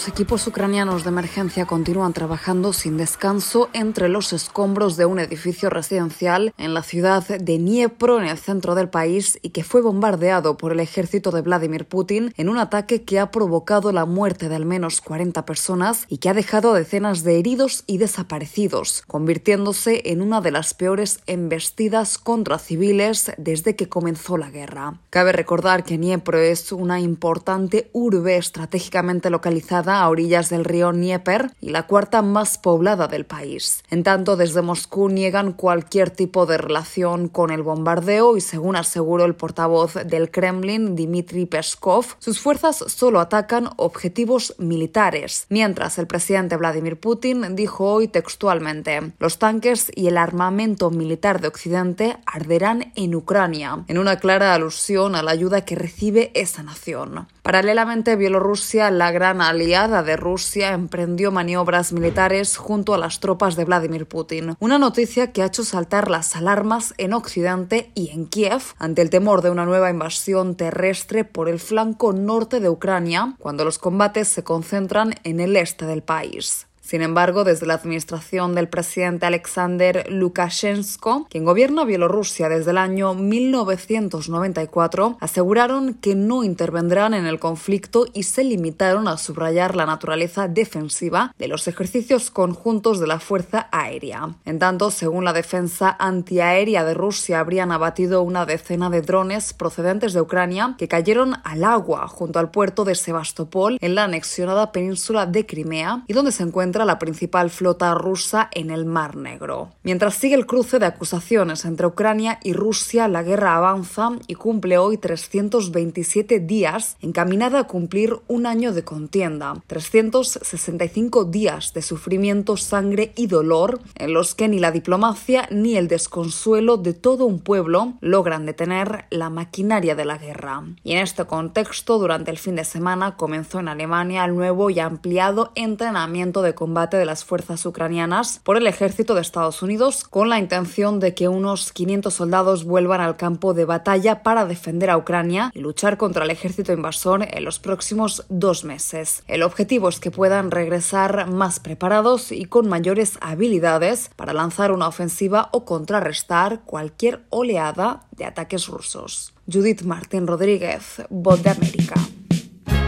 Los 0.00 0.08
equipos 0.08 0.46
ucranianos 0.46 1.04
de 1.04 1.10
emergencia 1.10 1.66
continúan 1.66 2.14
trabajando 2.14 2.72
sin 2.72 2.96
descanso 2.96 3.68
entre 3.74 4.08
los 4.08 4.32
escombros 4.32 4.96
de 4.96 5.04
un 5.04 5.18
edificio 5.18 5.68
residencial 5.68 6.54
en 6.56 6.72
la 6.72 6.82
ciudad 6.82 7.28
de 7.28 7.58
Dniepro, 7.58 8.18
en 8.18 8.26
el 8.26 8.38
centro 8.38 8.74
del 8.74 8.88
país, 8.88 9.38
y 9.42 9.50
que 9.50 9.62
fue 9.62 9.82
bombardeado 9.82 10.56
por 10.56 10.72
el 10.72 10.80
ejército 10.80 11.32
de 11.32 11.42
Vladimir 11.42 11.86
Putin 11.86 12.32
en 12.38 12.48
un 12.48 12.56
ataque 12.56 13.02
que 13.02 13.18
ha 13.18 13.30
provocado 13.30 13.92
la 13.92 14.06
muerte 14.06 14.48
de 14.48 14.56
al 14.56 14.64
menos 14.64 15.02
40 15.02 15.44
personas 15.44 16.06
y 16.08 16.16
que 16.16 16.30
ha 16.30 16.34
dejado 16.34 16.72
decenas 16.72 17.22
de 17.22 17.38
heridos 17.38 17.84
y 17.86 17.98
desaparecidos, 17.98 19.02
convirtiéndose 19.06 20.00
en 20.06 20.22
una 20.22 20.40
de 20.40 20.50
las 20.50 20.72
peores 20.72 21.20
embestidas 21.26 22.16
contra 22.16 22.58
civiles 22.58 23.32
desde 23.36 23.76
que 23.76 23.90
comenzó 23.90 24.38
la 24.38 24.48
guerra. 24.48 24.98
Cabe 25.10 25.32
recordar 25.32 25.84
que 25.84 25.98
Dniepro 25.98 26.38
es 26.38 26.72
una 26.72 27.00
importante 27.00 27.90
urbe 27.92 28.38
estratégicamente 28.38 29.28
localizada 29.28 29.90
a 30.02 30.08
orillas 30.08 30.50
del 30.50 30.64
río 30.64 30.92
Dnieper 30.92 31.52
y 31.60 31.70
la 31.70 31.86
cuarta 31.86 32.22
más 32.22 32.58
poblada 32.58 33.08
del 33.08 33.26
país. 33.26 33.82
En 33.90 34.02
tanto, 34.02 34.36
desde 34.36 34.62
Moscú 34.62 35.08
niegan 35.08 35.52
cualquier 35.52 36.10
tipo 36.10 36.46
de 36.46 36.58
relación 36.58 37.28
con 37.28 37.50
el 37.50 37.62
bombardeo 37.62 38.36
y, 38.36 38.40
según 38.40 38.76
aseguró 38.76 39.24
el 39.24 39.34
portavoz 39.34 39.94
del 39.94 40.30
Kremlin, 40.30 40.96
Dmitry 40.96 41.46
Peskov, 41.46 42.06
sus 42.18 42.40
fuerzas 42.40 42.76
solo 42.88 43.20
atacan 43.20 43.70
objetivos 43.76 44.54
militares, 44.58 45.46
mientras 45.48 45.98
el 45.98 46.06
presidente 46.06 46.56
Vladimir 46.56 46.98
Putin 46.98 47.54
dijo 47.54 47.92
hoy 47.92 48.08
textualmente, 48.08 49.12
los 49.18 49.38
tanques 49.38 49.90
y 49.94 50.06
el 50.06 50.16
armamento 50.16 50.90
militar 50.90 51.40
de 51.40 51.48
Occidente 51.48 52.18
arderán 52.26 52.92
en 52.94 53.14
Ucrania, 53.14 53.84
en 53.88 53.98
una 53.98 54.16
clara 54.16 54.54
alusión 54.54 55.14
a 55.14 55.22
la 55.22 55.30
ayuda 55.30 55.64
que 55.64 55.74
recibe 55.74 56.30
esa 56.34 56.62
nación. 56.62 57.28
Paralelamente, 57.42 58.16
Bielorrusia, 58.16 58.90
la 58.90 59.10
gran 59.10 59.40
aliada 59.40 59.79
de 59.88 60.16
Rusia, 60.16 60.72
emprendió 60.72 61.32
maniobras 61.32 61.94
militares 61.94 62.58
junto 62.58 62.92
a 62.92 62.98
las 62.98 63.18
tropas 63.18 63.56
de 63.56 63.64
Vladimir 63.64 64.06
Putin. 64.06 64.54
Una 64.60 64.78
noticia 64.78 65.32
que 65.32 65.42
ha 65.42 65.46
hecho 65.46 65.64
saltar 65.64 66.10
las 66.10 66.36
alarmas 66.36 66.92
en 66.98 67.14
Occidente 67.14 67.90
y 67.94 68.10
en 68.10 68.26
Kiev 68.26 68.60
ante 68.78 69.00
el 69.00 69.08
temor 69.08 69.40
de 69.40 69.48
una 69.48 69.64
nueva 69.64 69.88
invasión 69.88 70.54
terrestre 70.54 71.24
por 71.24 71.48
el 71.48 71.58
flanco 71.58 72.12
norte 72.12 72.60
de 72.60 72.68
Ucrania, 72.68 73.36
cuando 73.38 73.64
los 73.64 73.78
combates 73.78 74.28
se 74.28 74.44
concentran 74.44 75.14
en 75.24 75.40
el 75.40 75.56
este 75.56 75.86
del 75.86 76.02
país. 76.02 76.66
Sin 76.90 77.02
embargo, 77.02 77.44
desde 77.44 77.66
la 77.66 77.74
administración 77.74 78.56
del 78.56 78.68
presidente 78.68 79.24
Alexander 79.24 80.10
Lukashenko, 80.10 81.28
quien 81.30 81.44
gobierna 81.44 81.84
Bielorrusia 81.84 82.48
desde 82.48 82.72
el 82.72 82.78
año 82.78 83.14
1994, 83.14 85.16
aseguraron 85.20 85.94
que 85.94 86.16
no 86.16 86.42
intervendrán 86.42 87.14
en 87.14 87.26
el 87.26 87.38
conflicto 87.38 88.06
y 88.12 88.24
se 88.24 88.42
limitaron 88.42 89.06
a 89.06 89.18
subrayar 89.18 89.76
la 89.76 89.86
naturaleza 89.86 90.48
defensiva 90.48 91.32
de 91.38 91.46
los 91.46 91.68
ejercicios 91.68 92.32
conjuntos 92.32 92.98
de 92.98 93.06
la 93.06 93.20
Fuerza 93.20 93.68
Aérea. 93.70 94.34
En 94.44 94.58
tanto, 94.58 94.90
según 94.90 95.24
la 95.24 95.32
defensa 95.32 95.94
antiaérea 95.96 96.82
de 96.82 96.94
Rusia, 96.94 97.38
habrían 97.38 97.70
abatido 97.70 98.22
una 98.22 98.46
decena 98.46 98.90
de 98.90 99.02
drones 99.02 99.52
procedentes 99.52 100.12
de 100.12 100.22
Ucrania 100.22 100.74
que 100.76 100.88
cayeron 100.88 101.36
al 101.44 101.62
agua 101.62 102.08
junto 102.08 102.40
al 102.40 102.50
puerto 102.50 102.84
de 102.84 102.96
Sebastopol 102.96 103.78
en 103.80 103.94
la 103.94 104.02
anexionada 104.02 104.72
península 104.72 105.26
de 105.26 105.46
Crimea 105.46 106.02
y 106.08 106.14
donde 106.14 106.32
se 106.32 106.42
encuentra 106.42 106.79
la 106.84 106.98
principal 106.98 107.50
flota 107.50 107.94
rusa 107.94 108.48
en 108.52 108.70
el 108.70 108.84
Mar 108.84 109.16
Negro. 109.16 109.70
Mientras 109.82 110.14
sigue 110.14 110.34
el 110.34 110.46
cruce 110.46 110.78
de 110.78 110.86
acusaciones 110.86 111.64
entre 111.64 111.86
Ucrania 111.86 112.38
y 112.42 112.52
Rusia, 112.52 113.08
la 113.08 113.22
guerra 113.22 113.56
avanza 113.56 114.10
y 114.26 114.34
cumple 114.34 114.78
hoy 114.78 114.96
327 114.96 116.40
días 116.40 116.96
encaminada 117.00 117.60
a 117.60 117.64
cumplir 117.64 118.16
un 118.28 118.46
año 118.46 118.72
de 118.72 118.84
contienda, 118.84 119.54
365 119.66 121.24
días 121.24 121.72
de 121.72 121.82
sufrimiento, 121.82 122.56
sangre 122.56 123.12
y 123.16 123.26
dolor 123.26 123.80
en 123.96 124.12
los 124.12 124.34
que 124.34 124.48
ni 124.48 124.58
la 124.58 124.72
diplomacia 124.72 125.48
ni 125.50 125.76
el 125.76 125.88
desconsuelo 125.88 126.76
de 126.76 126.94
todo 126.94 127.26
un 127.26 127.40
pueblo 127.40 127.94
logran 128.00 128.46
detener 128.46 129.06
la 129.10 129.30
maquinaria 129.30 129.94
de 129.94 130.04
la 130.04 130.18
guerra. 130.18 130.62
Y 130.82 130.92
en 130.92 130.98
este 130.98 131.24
contexto, 131.24 131.98
durante 131.98 132.30
el 132.30 132.38
fin 132.38 132.56
de 132.56 132.64
semana 132.64 133.16
comenzó 133.16 133.60
en 133.60 133.68
Alemania 133.68 134.24
el 134.24 134.34
nuevo 134.34 134.70
y 134.70 134.78
ampliado 134.80 135.52
entrenamiento 135.54 136.42
de 136.42 136.54
combate 136.54 136.69
de 136.70 137.04
las 137.04 137.24
fuerzas 137.24 137.66
ucranianas 137.66 138.40
por 138.44 138.56
el 138.56 138.68
ejército 138.68 139.16
de 139.16 139.22
Estados 139.22 139.60
Unidos 139.60 140.04
con 140.04 140.28
la 140.28 140.38
intención 140.38 141.00
de 141.00 141.14
que 141.14 141.26
unos 141.26 141.72
500 141.72 142.14
soldados 142.14 142.64
vuelvan 142.64 143.00
al 143.00 143.16
campo 143.16 143.54
de 143.54 143.64
batalla 143.64 144.22
para 144.22 144.46
defender 144.46 144.88
a 144.88 144.96
Ucrania 144.96 145.50
y 145.52 145.58
luchar 145.58 145.96
contra 145.96 146.24
el 146.24 146.30
ejército 146.30 146.72
invasor 146.72 147.26
en 147.28 147.44
los 147.44 147.58
próximos 147.58 148.24
dos 148.28 148.64
meses. 148.64 149.24
El 149.26 149.42
objetivo 149.42 149.88
es 149.88 149.98
que 149.98 150.12
puedan 150.12 150.52
regresar 150.52 151.28
más 151.28 151.58
preparados 151.58 152.30
y 152.30 152.44
con 152.44 152.68
mayores 152.68 153.18
habilidades 153.20 154.10
para 154.14 154.32
lanzar 154.32 154.70
una 154.70 154.86
ofensiva 154.86 155.48
o 155.50 155.64
contrarrestar 155.64 156.60
cualquier 156.64 157.24
oleada 157.30 158.06
de 158.12 158.26
ataques 158.26 158.68
rusos. 158.68 159.34
Judith 159.52 159.82
Martín 159.82 160.28
Rodríguez, 160.28 161.02
Voz 161.10 161.42
de 161.42 161.50
América. 161.50 161.96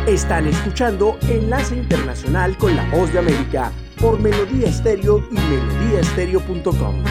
Están 0.07 0.49
escuchando 0.49 1.17
Enlace 1.29 1.77
Internacional 1.77 2.59
con 2.59 2.75
la 2.75 2.85
Voz 2.91 3.13
de 3.13 3.21
América 3.21 3.71
por 4.01 4.19
Melodía 4.19 4.69
Estéreo 4.69 5.23
y 5.31 5.35
melodíaestéreo.com. 5.35 7.05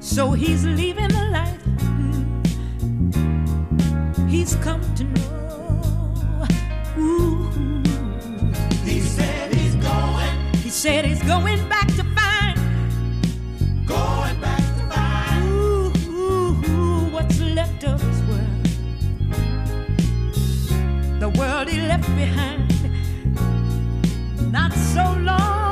So 0.00 0.32
he's 0.32 0.64
leaving 0.64 1.08
the 1.08 1.24
life 1.32 1.60
he's 4.28 4.54
come 4.56 4.80
to 4.94 5.03
said 10.84 11.06
he's 11.06 11.22
going 11.22 11.66
back 11.66 11.86
to 11.86 12.04
find. 12.14 12.58
Going 13.86 14.38
back 14.38 14.58
to 14.58 14.82
find. 14.92 15.42
Ooh, 15.46 15.90
ooh, 16.10 16.62
ooh, 16.68 17.08
what's 17.10 17.40
left 17.40 17.84
of 17.84 18.02
his 18.02 18.20
world. 18.28 18.64
The 21.20 21.30
world 21.38 21.70
he 21.70 21.80
left 21.80 22.06
behind. 22.14 22.70
Not 24.52 24.74
so 24.74 25.04
long 25.20 25.63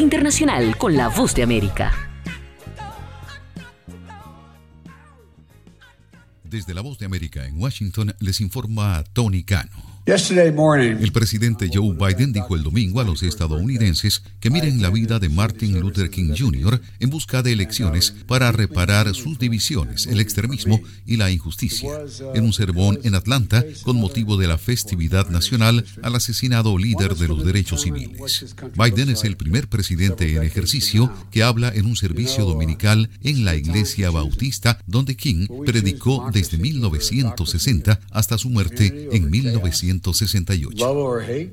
Internacional 0.00 0.76
con 0.76 0.96
la 0.96 1.08
Voz 1.08 1.34
de 1.34 1.42
América. 1.42 1.92
Desde 6.44 6.74
la 6.74 6.80
Voz 6.80 6.98
de 6.98 7.06
América 7.06 7.46
en 7.46 7.60
Washington 7.60 8.14
les 8.20 8.40
informa 8.40 9.02
Tony 9.12 9.42
Cano. 9.42 9.81
El 10.04 11.12
presidente 11.12 11.70
Joe 11.72 11.94
Biden 11.94 12.32
dijo 12.32 12.56
el 12.56 12.64
domingo 12.64 13.00
a 13.00 13.04
los 13.04 13.22
estadounidenses 13.22 14.24
que 14.40 14.50
miren 14.50 14.82
la 14.82 14.90
vida 14.90 15.20
de 15.20 15.28
Martin 15.28 15.78
Luther 15.78 16.10
King 16.10 16.34
Jr. 16.36 16.80
en 16.98 17.08
busca 17.08 17.40
de 17.40 17.52
elecciones 17.52 18.12
para 18.26 18.50
reparar 18.50 19.14
sus 19.14 19.38
divisiones, 19.38 20.08
el 20.08 20.18
extremismo 20.18 20.80
y 21.06 21.18
la 21.18 21.30
injusticia. 21.30 21.88
En 22.34 22.44
un 22.44 22.52
sermón 22.52 22.98
en 23.04 23.14
Atlanta, 23.14 23.64
con 23.84 23.96
motivo 23.96 24.36
de 24.36 24.48
la 24.48 24.58
festividad 24.58 25.28
nacional 25.30 25.84
al 26.02 26.16
asesinado 26.16 26.76
líder 26.78 27.14
de 27.14 27.28
los 27.28 27.44
derechos 27.44 27.82
civiles. 27.82 28.56
Biden 28.76 29.10
es 29.10 29.22
el 29.22 29.36
primer 29.36 29.68
presidente 29.68 30.34
en 30.34 30.42
ejercicio 30.42 31.12
que 31.30 31.44
habla 31.44 31.70
en 31.72 31.86
un 31.86 31.94
servicio 31.94 32.44
dominical 32.44 33.08
en 33.22 33.44
la 33.44 33.54
iglesia 33.54 34.10
bautista 34.10 34.80
donde 34.88 35.14
King 35.14 35.46
predicó 35.64 36.28
desde 36.32 36.58
1960 36.58 38.00
hasta 38.10 38.36
su 38.36 38.50
muerte 38.50 39.10
en 39.12 39.30
1968. 40.00 40.78
love 40.78 40.96
or 40.96 41.22
hate. 41.22 41.52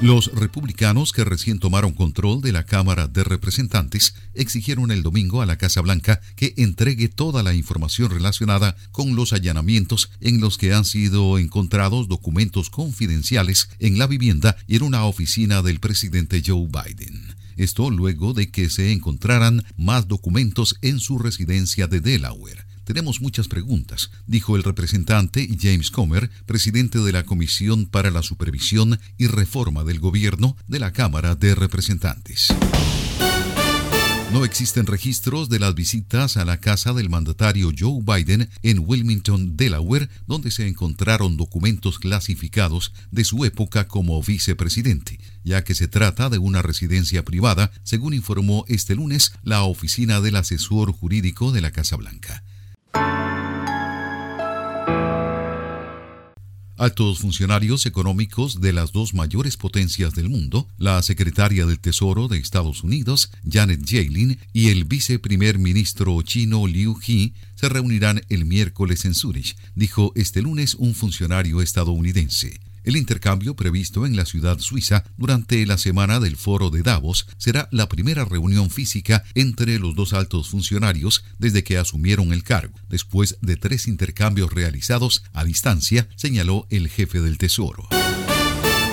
Los 0.00 0.32
republicanos 0.34 1.12
que 1.12 1.24
recién 1.24 1.58
tomaron 1.58 1.92
control 1.92 2.42
de 2.42 2.52
la 2.52 2.66
Cámara 2.66 3.08
de 3.08 3.24
Representantes 3.24 4.14
exigieron 4.34 4.90
el 4.90 5.02
domingo 5.02 5.40
a 5.40 5.46
la 5.46 5.56
Casa 5.56 5.80
Blanca 5.80 6.20
que 6.36 6.52
entregue 6.58 7.08
toda 7.08 7.42
la 7.42 7.54
información 7.54 8.10
relacionada 8.10 8.76
con 8.92 9.16
los 9.16 9.32
allanamientos 9.32 10.10
en 10.20 10.40
los 10.40 10.58
que 10.58 10.74
han 10.74 10.84
sido 10.84 11.38
encontrados 11.38 12.06
documentos 12.08 12.68
confidenciales 12.68 13.70
en 13.78 13.98
la 13.98 14.06
vivienda 14.06 14.56
y 14.66 14.76
en 14.76 14.82
una 14.82 15.04
oficina 15.04 15.62
del 15.62 15.80
presidente 15.80 16.42
Joe 16.44 16.66
Biden. 16.66 17.34
Esto 17.56 17.88
luego 17.88 18.34
de 18.34 18.50
que 18.50 18.68
se 18.68 18.92
encontraran 18.92 19.64
más 19.78 20.06
documentos 20.08 20.76
en 20.82 20.98
su 20.98 21.18
residencia 21.18 21.86
de 21.86 22.00
Delaware. 22.00 22.66
Tenemos 22.84 23.20
muchas 23.20 23.48
preguntas, 23.48 24.10
dijo 24.26 24.56
el 24.56 24.62
representante 24.62 25.48
James 25.60 25.90
Comer, 25.90 26.30
presidente 26.46 26.98
de 26.98 27.12
la 27.12 27.24
Comisión 27.24 27.86
para 27.86 28.10
la 28.10 28.22
Supervisión 28.22 29.00
y 29.16 29.26
Reforma 29.26 29.84
del 29.84 30.00
Gobierno 30.00 30.56
de 30.68 30.78
la 30.78 30.92
Cámara 30.92 31.34
de 31.34 31.54
Representantes. 31.54 32.48
No 34.34 34.44
existen 34.44 34.86
registros 34.86 35.48
de 35.48 35.60
las 35.60 35.76
visitas 35.76 36.36
a 36.36 36.44
la 36.44 36.58
casa 36.58 36.92
del 36.92 37.08
mandatario 37.08 37.70
Joe 37.78 38.02
Biden 38.02 38.50
en 38.62 38.80
Wilmington, 38.84 39.56
Delaware, 39.56 40.08
donde 40.26 40.50
se 40.50 40.66
encontraron 40.66 41.36
documentos 41.36 42.00
clasificados 42.00 42.92
de 43.12 43.24
su 43.24 43.44
época 43.44 43.86
como 43.86 44.20
vicepresidente, 44.20 45.20
ya 45.44 45.62
que 45.62 45.76
se 45.76 45.86
trata 45.86 46.30
de 46.30 46.38
una 46.38 46.62
residencia 46.62 47.24
privada, 47.24 47.70
según 47.84 48.12
informó 48.12 48.64
este 48.66 48.96
lunes 48.96 49.32
la 49.44 49.62
oficina 49.62 50.20
del 50.20 50.34
asesor 50.34 50.90
jurídico 50.90 51.52
de 51.52 51.60
la 51.60 51.70
Casa 51.70 51.94
Blanca. 51.94 52.42
Altos 56.76 57.20
funcionarios 57.20 57.86
económicos 57.86 58.60
de 58.60 58.72
las 58.72 58.90
dos 58.90 59.14
mayores 59.14 59.56
potencias 59.56 60.12
del 60.14 60.28
mundo, 60.28 60.66
la 60.76 61.00
secretaria 61.02 61.66
del 61.66 61.78
Tesoro 61.78 62.26
de 62.26 62.38
Estados 62.38 62.82
Unidos, 62.82 63.30
Janet 63.48 63.84
Yellen, 63.84 64.40
y 64.52 64.70
el 64.70 64.84
viceprimer 64.84 65.58
ministro 65.58 66.20
chino 66.22 66.66
Liu 66.66 66.98
He, 67.06 67.32
se 67.54 67.68
reunirán 67.68 68.22
el 68.28 68.44
miércoles 68.44 69.04
en 69.04 69.14
Zurich, 69.14 69.56
dijo 69.76 70.12
este 70.16 70.42
lunes 70.42 70.74
un 70.74 70.94
funcionario 70.94 71.62
estadounidense. 71.62 72.60
El 72.84 72.96
intercambio 72.96 73.56
previsto 73.56 74.04
en 74.04 74.14
la 74.14 74.26
ciudad 74.26 74.58
suiza 74.58 75.04
durante 75.16 75.64
la 75.66 75.78
semana 75.78 76.20
del 76.20 76.36
foro 76.36 76.70
de 76.70 76.82
Davos 76.82 77.26
será 77.38 77.68
la 77.72 77.88
primera 77.88 78.24
reunión 78.24 78.70
física 78.70 79.24
entre 79.34 79.78
los 79.78 79.94
dos 79.94 80.12
altos 80.12 80.50
funcionarios 80.50 81.24
desde 81.38 81.64
que 81.64 81.78
asumieron 81.78 82.32
el 82.32 82.42
cargo, 82.42 82.78
después 82.88 83.38
de 83.40 83.56
tres 83.56 83.88
intercambios 83.88 84.52
realizados 84.52 85.24
a 85.32 85.44
distancia, 85.44 86.08
señaló 86.16 86.66
el 86.70 86.88
jefe 86.88 87.20
del 87.20 87.38
Tesoro. 87.38 87.88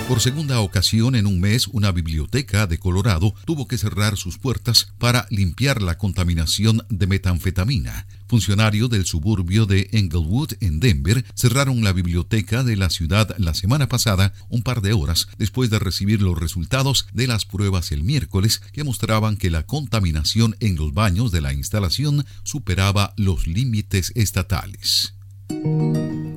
Por 0.08 0.20
segunda 0.20 0.60
ocasión 0.60 1.14
en 1.14 1.26
un 1.26 1.40
mes, 1.40 1.68
una 1.68 1.90
biblioteca 1.92 2.66
de 2.66 2.78
Colorado 2.78 3.34
tuvo 3.46 3.66
que 3.66 3.78
cerrar 3.78 4.16
sus 4.16 4.36
puertas 4.36 4.92
para 4.98 5.26
limpiar 5.30 5.80
la 5.80 5.96
contaminación 5.96 6.84
de 6.90 7.06
metanfetamina. 7.06 8.06
Funcionarios 8.26 8.90
del 8.90 9.06
suburbio 9.06 9.64
de 9.64 9.88
Englewood, 9.92 10.54
en 10.60 10.80
Denver, 10.80 11.24
cerraron 11.34 11.84
la 11.84 11.92
biblioteca 11.92 12.64
de 12.64 12.76
la 12.76 12.90
ciudad 12.90 13.34
la 13.38 13.54
semana 13.54 13.88
pasada, 13.88 14.34
un 14.50 14.62
par 14.62 14.82
de 14.82 14.92
horas 14.92 15.28
después 15.38 15.70
de 15.70 15.78
recibir 15.78 16.20
los 16.20 16.38
resultados 16.38 17.06
de 17.12 17.28
las 17.28 17.46
pruebas 17.46 17.92
el 17.92 18.02
miércoles 18.02 18.60
que 18.72 18.84
mostraban 18.84 19.36
que 19.36 19.50
la 19.50 19.66
contaminación 19.66 20.56
en 20.60 20.76
los 20.76 20.92
baños 20.92 21.30
de 21.30 21.40
la 21.40 21.52
instalación 21.52 22.26
superaba 22.42 23.14
los 23.16 23.46
límites 23.46 24.12
estatales. 24.14 25.14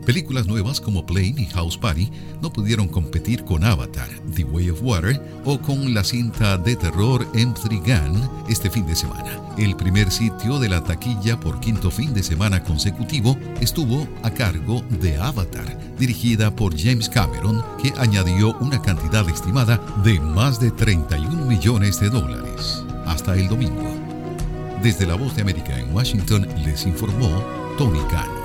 Películas 0.05 0.45
nuevas 0.45 0.79
como 0.79 1.03
Plane 1.03 1.33
y 1.35 1.45
House 1.47 1.79
Party 1.79 2.11
no 2.39 2.53
pudieron 2.53 2.87
competir 2.87 3.43
con 3.43 3.63
Avatar, 3.63 4.07
The 4.35 4.43
Way 4.43 4.69
of 4.69 4.83
Water 4.83 5.19
o 5.45 5.59
con 5.59 5.95
la 5.95 6.03
cinta 6.03 6.57
de 6.59 6.75
terror 6.75 7.25
M3 7.33 7.79
Gun 7.79 8.29
este 8.47 8.69
fin 8.69 8.85
de 8.85 8.95
semana. 8.95 9.39
El 9.57 9.75
primer 9.75 10.11
sitio 10.11 10.59
de 10.59 10.69
la 10.69 10.83
taquilla 10.83 11.39
por 11.39 11.59
quinto 11.59 11.89
fin 11.89 12.13
de 12.13 12.21
semana 12.21 12.63
consecutivo 12.63 13.35
estuvo 13.61 14.07
a 14.21 14.29
cargo 14.29 14.83
de 15.01 15.17
Avatar, 15.17 15.75
dirigida 15.97 16.55
por 16.55 16.79
James 16.79 17.09
Cameron, 17.09 17.63
que 17.81 17.91
añadió 17.97 18.55
una 18.59 18.79
cantidad 18.81 19.27
estimada 19.27 19.81
de 20.03 20.19
más 20.19 20.59
de 20.59 20.69
31 20.69 21.47
millones 21.47 21.99
de 21.99 22.11
dólares. 22.11 22.83
Hasta 23.07 23.35
el 23.35 23.47
domingo. 23.47 23.89
Desde 24.83 25.07
la 25.07 25.15
Voz 25.15 25.35
de 25.35 25.41
América 25.41 25.79
en 25.79 25.95
Washington 25.95 26.47
les 26.63 26.85
informó 26.85 27.43
Tony 27.77 28.01
Khan. 28.11 28.44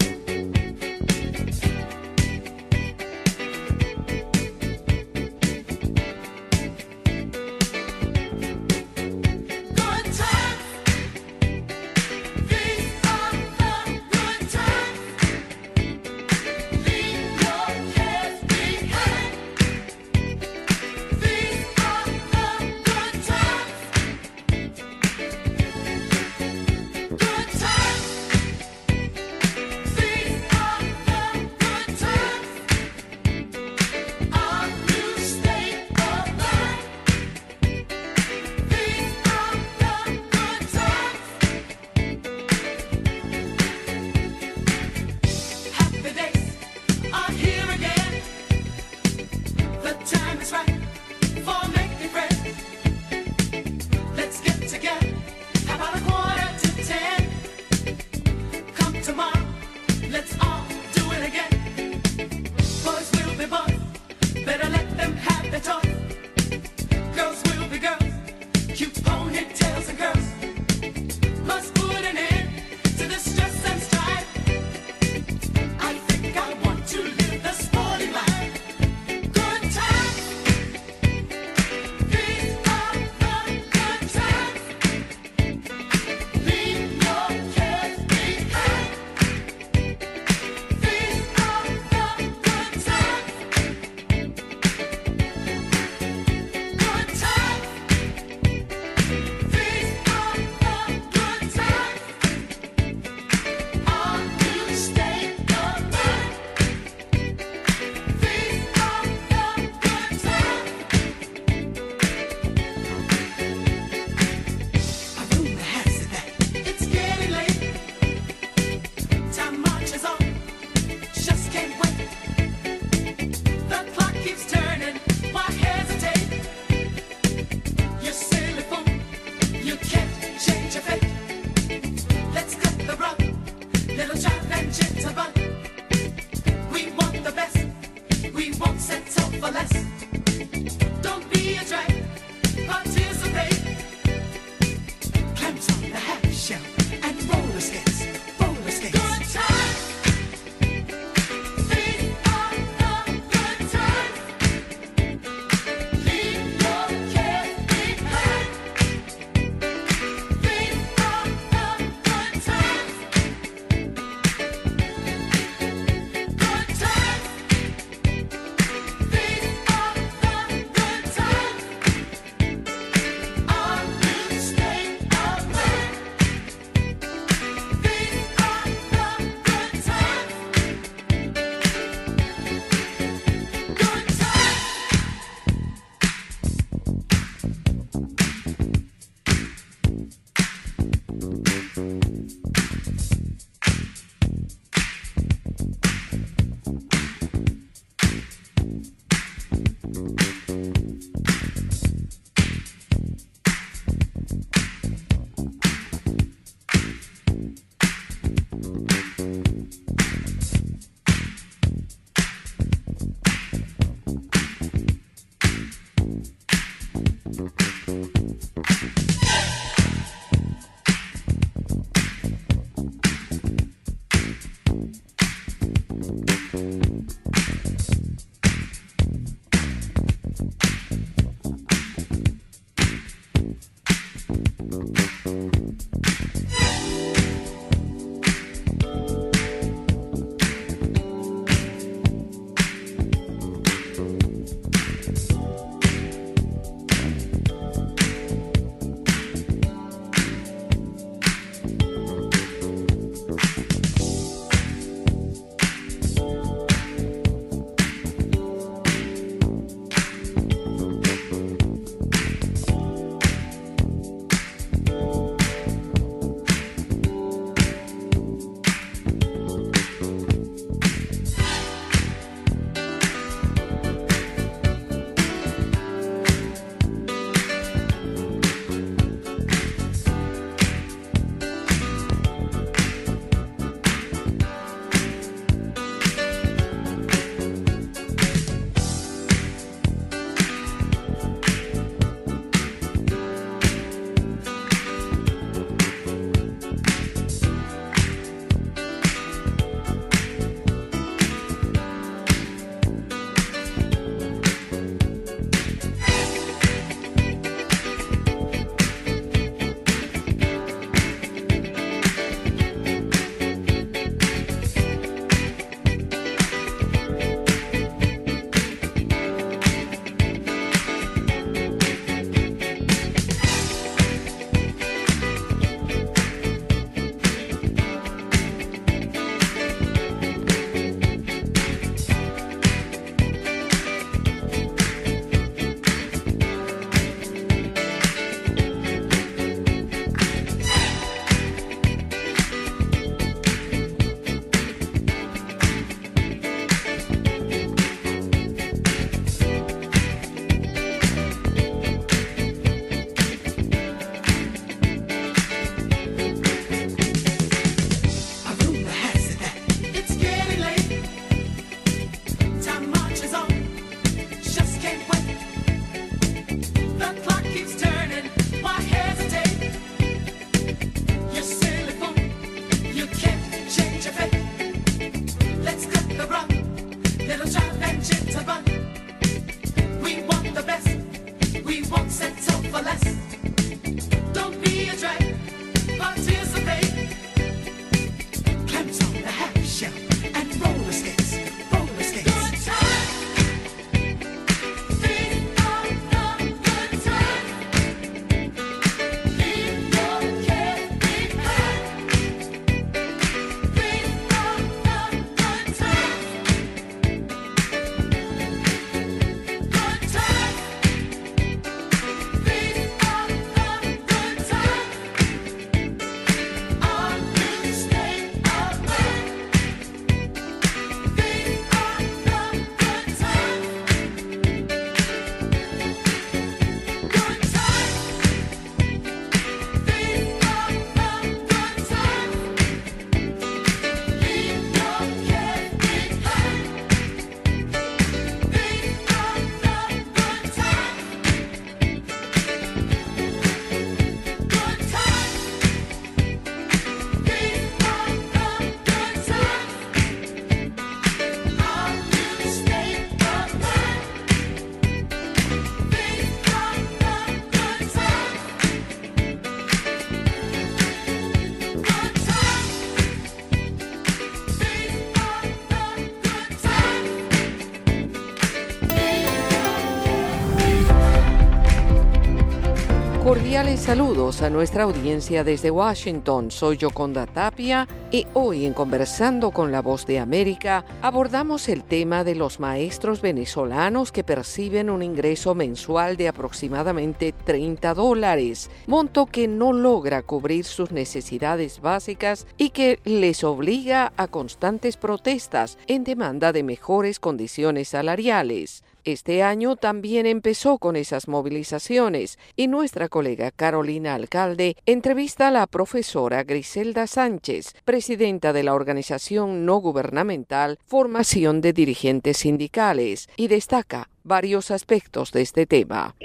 Saludos 473.77 474.41
a 474.41 474.49
nuestra 474.49 474.83
audiencia 474.83 475.43
desde 475.43 475.71
Washington. 475.71 476.51
Soy 476.51 476.77
Yoconda 476.77 477.25
Tapia 477.25 477.87
y 478.11 478.27
hoy 478.33 478.65
en 478.65 478.73
Conversando 478.73 479.51
con 479.51 479.71
la 479.71 479.81
Voz 479.81 480.05
de 480.05 480.19
América 480.19 480.85
abordamos 481.01 481.67
el 481.69 481.83
tema 481.83 482.23
de 482.23 482.35
los 482.35 482.59
maestros 482.59 483.21
venezolanos 483.21 484.11
que 484.11 484.23
perciben 484.23 484.89
un 484.89 485.01
ingreso 485.01 485.55
mensual 485.55 486.17
de 486.17 486.27
aproximadamente 486.27 487.33
30 487.33 487.93
dólares, 487.93 488.69
monto 488.87 489.25
que 489.25 489.47
no 489.47 489.73
logra 489.73 490.21
cubrir 490.21 490.65
sus 490.65 490.91
necesidades 490.91 491.81
básicas 491.81 492.47
y 492.57 492.69
que 492.69 492.99
les 493.05 493.43
obliga 493.43 494.11
a 494.17 494.27
constantes 494.27 494.97
protestas 494.97 495.77
en 495.87 496.03
demanda 496.03 496.51
de 496.51 496.63
mejores 496.63 497.19
condiciones 497.19 497.89
salariales. 497.89 498.83
Este 499.03 499.41
año 499.41 499.75
también 499.75 500.25
empezó 500.25 500.77
con 500.77 500.95
esas 500.95 501.27
movilizaciones 501.27 502.37
y 502.55 502.67
nuestra 502.67 503.09
colega 503.09 503.49
Carolina 503.49 504.13
Alcalde 504.13 504.75
entrevista 504.85 505.47
a 505.47 505.51
la 505.51 505.65
profesora 505.65 506.43
Griselda 506.43 507.07
Sánchez, 507.07 507.73
presidenta 507.83 508.53
de 508.53 508.63
la 508.63 508.75
organización 508.75 509.65
no 509.65 509.77
gubernamental 509.77 510.77
Formación 510.85 511.61
de 511.61 511.73
Dirigentes 511.73 512.37
Sindicales, 512.37 513.27
y 513.37 513.47
destaca 513.47 514.09
varios 514.23 514.69
aspectos 514.69 515.31
de 515.31 515.41
este 515.41 515.65
tema. 515.65 516.15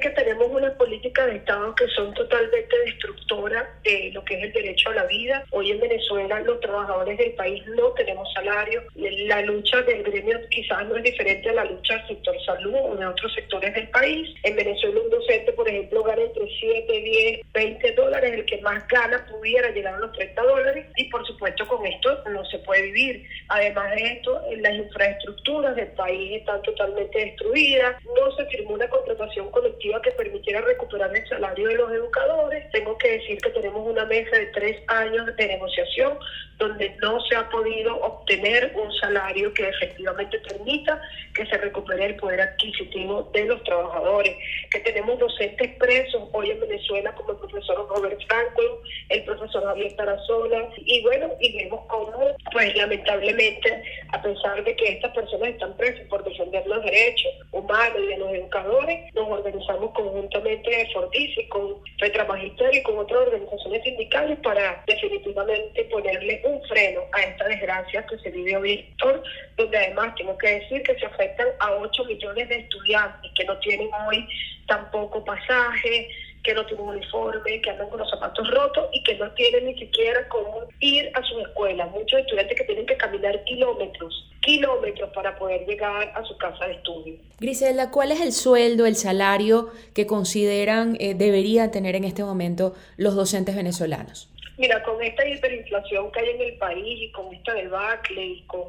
Que 0.00 0.10
tenemos 0.10 0.48
unas 0.50 0.72
políticas 0.74 1.26
de 1.26 1.36
Estado 1.36 1.74
que 1.74 1.86
son 1.88 2.12
totalmente 2.14 2.78
destructoras 2.86 3.66
de 3.84 4.10
lo 4.12 4.24
que 4.24 4.34
es 4.34 4.44
el 4.44 4.52
derecho 4.52 4.90
a 4.90 4.94
la 4.94 5.04
vida. 5.04 5.44
Hoy 5.50 5.70
en 5.70 5.80
Venezuela 5.80 6.40
los 6.40 6.58
trabajadores 6.60 7.18
del 7.18 7.32
país 7.32 7.62
no 7.68 7.90
tenemos 7.92 8.32
salario. 8.32 8.82
La 8.94 9.42
lucha 9.42 9.82
del 9.82 10.02
gremio 10.02 10.38
quizás 10.48 10.86
no 10.86 10.96
es 10.96 11.02
diferente 11.04 11.50
a 11.50 11.52
la 11.52 11.64
lucha 11.64 11.98
del 11.98 12.08
sector 12.08 12.34
salud 12.44 12.74
o 12.74 12.96
de 12.96 13.06
otros 13.06 13.32
sectores 13.34 13.74
del 13.74 13.88
país. 13.90 14.34
En 14.42 14.56
Venezuela 14.56 15.00
un 15.00 15.10
docente, 15.10 15.52
por 15.52 15.68
ejemplo, 15.68 16.02
gana 16.02 16.22
entre 16.22 16.48
7, 16.58 17.00
10, 17.00 17.40
20 17.52 17.92
dólares. 17.92 18.32
El 18.32 18.44
que 18.46 18.60
más 18.62 18.86
gana 18.88 19.26
pudiera 19.30 19.70
llegar 19.70 19.94
a 19.94 19.98
los 19.98 20.12
30 20.12 20.42
dólares 20.42 20.86
y 20.96 21.04
por 21.10 21.26
supuesto 21.26 21.68
con 21.68 21.84
esto 21.86 22.22
no 22.30 22.44
se 22.46 22.58
puede 22.60 22.82
vivir. 22.82 23.26
Además 23.48 23.94
de 23.94 24.02
esto, 24.04 24.40
las 24.58 24.74
infraestructuras 24.74 25.76
del 25.76 25.88
país 25.88 26.40
están 26.40 26.62
totalmente 26.62 27.18
destruidas. 27.18 27.96
No 28.04 28.34
se 28.36 28.46
firmó 28.46 28.74
una 28.74 28.88
contratación 28.88 29.50
colectiva 29.50 29.89
que 29.98 30.12
permitiera 30.12 30.60
recuperar 30.60 31.14
el 31.14 31.28
salario 31.28 31.68
de 31.68 31.74
los 31.74 31.90
educadores. 31.90 32.70
Tengo 32.70 32.96
que 32.98 33.18
decir 33.18 33.38
que 33.38 33.50
tenemos 33.50 33.86
una 33.86 34.04
mesa 34.04 34.36
de 34.36 34.46
tres 34.46 34.82
años 34.88 35.26
de 35.36 35.46
negociación 35.46 36.18
donde 36.60 36.94
no 37.00 37.20
se 37.24 37.34
ha 37.34 37.48
podido 37.48 37.96
obtener 38.00 38.72
un 38.76 38.92
salario 39.00 39.52
que 39.54 39.66
efectivamente 39.66 40.38
permita 40.40 41.00
que 41.34 41.46
se 41.46 41.56
recupere 41.56 42.04
el 42.04 42.16
poder 42.16 42.42
adquisitivo 42.42 43.30
de 43.32 43.46
los 43.46 43.64
trabajadores, 43.64 44.36
que 44.70 44.80
tenemos 44.80 45.18
docentes 45.18 45.74
presos 45.76 46.28
hoy 46.32 46.50
en 46.50 46.60
Venezuela 46.60 47.14
como 47.14 47.32
el 47.32 47.38
profesor 47.38 47.88
Robert 47.88 48.20
Franklin, 48.28 48.70
el 49.08 49.24
profesor 49.24 49.64
Javier 49.64 49.96
Tarazona, 49.96 50.68
y 50.76 51.02
bueno, 51.02 51.30
y 51.40 51.56
vemos 51.56 51.80
cómo, 51.88 52.12
pues 52.52 52.76
lamentablemente, 52.76 53.82
a 54.12 54.20
pesar 54.20 54.62
de 54.62 54.76
que 54.76 54.88
estas 54.88 55.14
personas 55.14 55.48
están 55.48 55.74
presas 55.78 56.06
por 56.08 56.22
defender 56.24 56.66
los 56.66 56.84
derechos 56.84 57.32
humanos 57.52 58.06
de 58.06 58.18
los 58.18 58.32
educadores, 58.34 59.14
nos 59.14 59.28
organizamos 59.30 59.79
conjuntamente 59.88 60.70
de 60.70 60.90
Fortis 60.92 61.38
y 61.38 61.48
con 61.48 61.82
Petra 61.98 62.24
Magisterio 62.24 62.80
y 62.80 62.82
con 62.82 62.98
otras 62.98 63.20
organizaciones 63.20 63.82
sindicales 63.82 64.38
para 64.40 64.82
definitivamente 64.86 65.84
ponerle 65.84 66.42
un 66.44 66.62
freno 66.68 67.00
a 67.12 67.20
esta 67.20 67.48
desgracia 67.48 68.06
que 68.06 68.18
se 68.18 68.30
vive 68.30 68.56
hoy, 68.56 68.72
Héctor, 68.72 69.22
donde 69.56 69.78
además 69.78 70.14
tengo 70.16 70.36
que 70.38 70.60
decir 70.60 70.82
que 70.82 70.98
se 70.98 71.06
afectan 71.06 71.48
a 71.60 71.72
8 71.72 72.04
millones 72.04 72.48
de 72.48 72.56
estudiantes 72.56 73.30
que 73.34 73.44
no 73.44 73.58
tienen 73.58 73.88
hoy 74.06 74.26
tampoco 74.66 75.24
pasaje, 75.24 76.08
que 76.42 76.54
no 76.54 76.64
tienen 76.66 76.88
uniforme, 76.88 77.60
que 77.60 77.70
andan 77.70 77.88
con 77.88 77.98
los 77.98 78.10
zapatos 78.10 78.48
rotos 78.50 78.88
y 78.92 79.02
que 79.02 79.16
no 79.16 79.30
tienen 79.32 79.66
ni 79.66 79.78
siquiera 79.78 80.26
cómo 80.28 80.64
ir 80.80 81.10
a 81.14 81.22
sus 81.22 81.42
escuelas. 81.42 81.90
Muchos 81.90 82.20
estudiantes 82.20 82.56
que 82.56 82.64
tienen 82.64 82.86
que 82.86 82.96
caminar 82.96 83.42
kilómetros, 83.44 84.30
kilómetros 84.40 85.10
para 85.14 85.38
poder 85.38 85.66
llegar 85.66 86.12
a 86.14 86.24
su 86.24 86.36
casa 86.38 86.66
de 86.66 86.74
estudio. 86.74 87.16
Griselda, 87.38 87.90
¿cuál 87.90 88.12
es 88.12 88.20
el 88.20 88.32
sueldo, 88.32 88.86
el 88.86 88.96
salario 88.96 89.70
que 89.94 90.06
consideran 90.06 90.96
eh, 91.00 91.14
deberían 91.14 91.70
tener 91.70 91.94
en 91.94 92.04
este 92.04 92.24
momento 92.24 92.74
los 92.96 93.14
docentes 93.14 93.54
venezolanos? 93.54 94.28
Mira, 94.60 94.82
con 94.82 95.02
esta 95.02 95.26
hiperinflación 95.26 96.12
que 96.12 96.20
hay 96.20 96.28
en 96.28 96.40
el 96.42 96.58
país 96.58 97.02
y 97.02 97.10
con 97.12 97.34
esta 97.34 97.54
debacle 97.54 98.22
y 98.22 98.42
con 98.42 98.68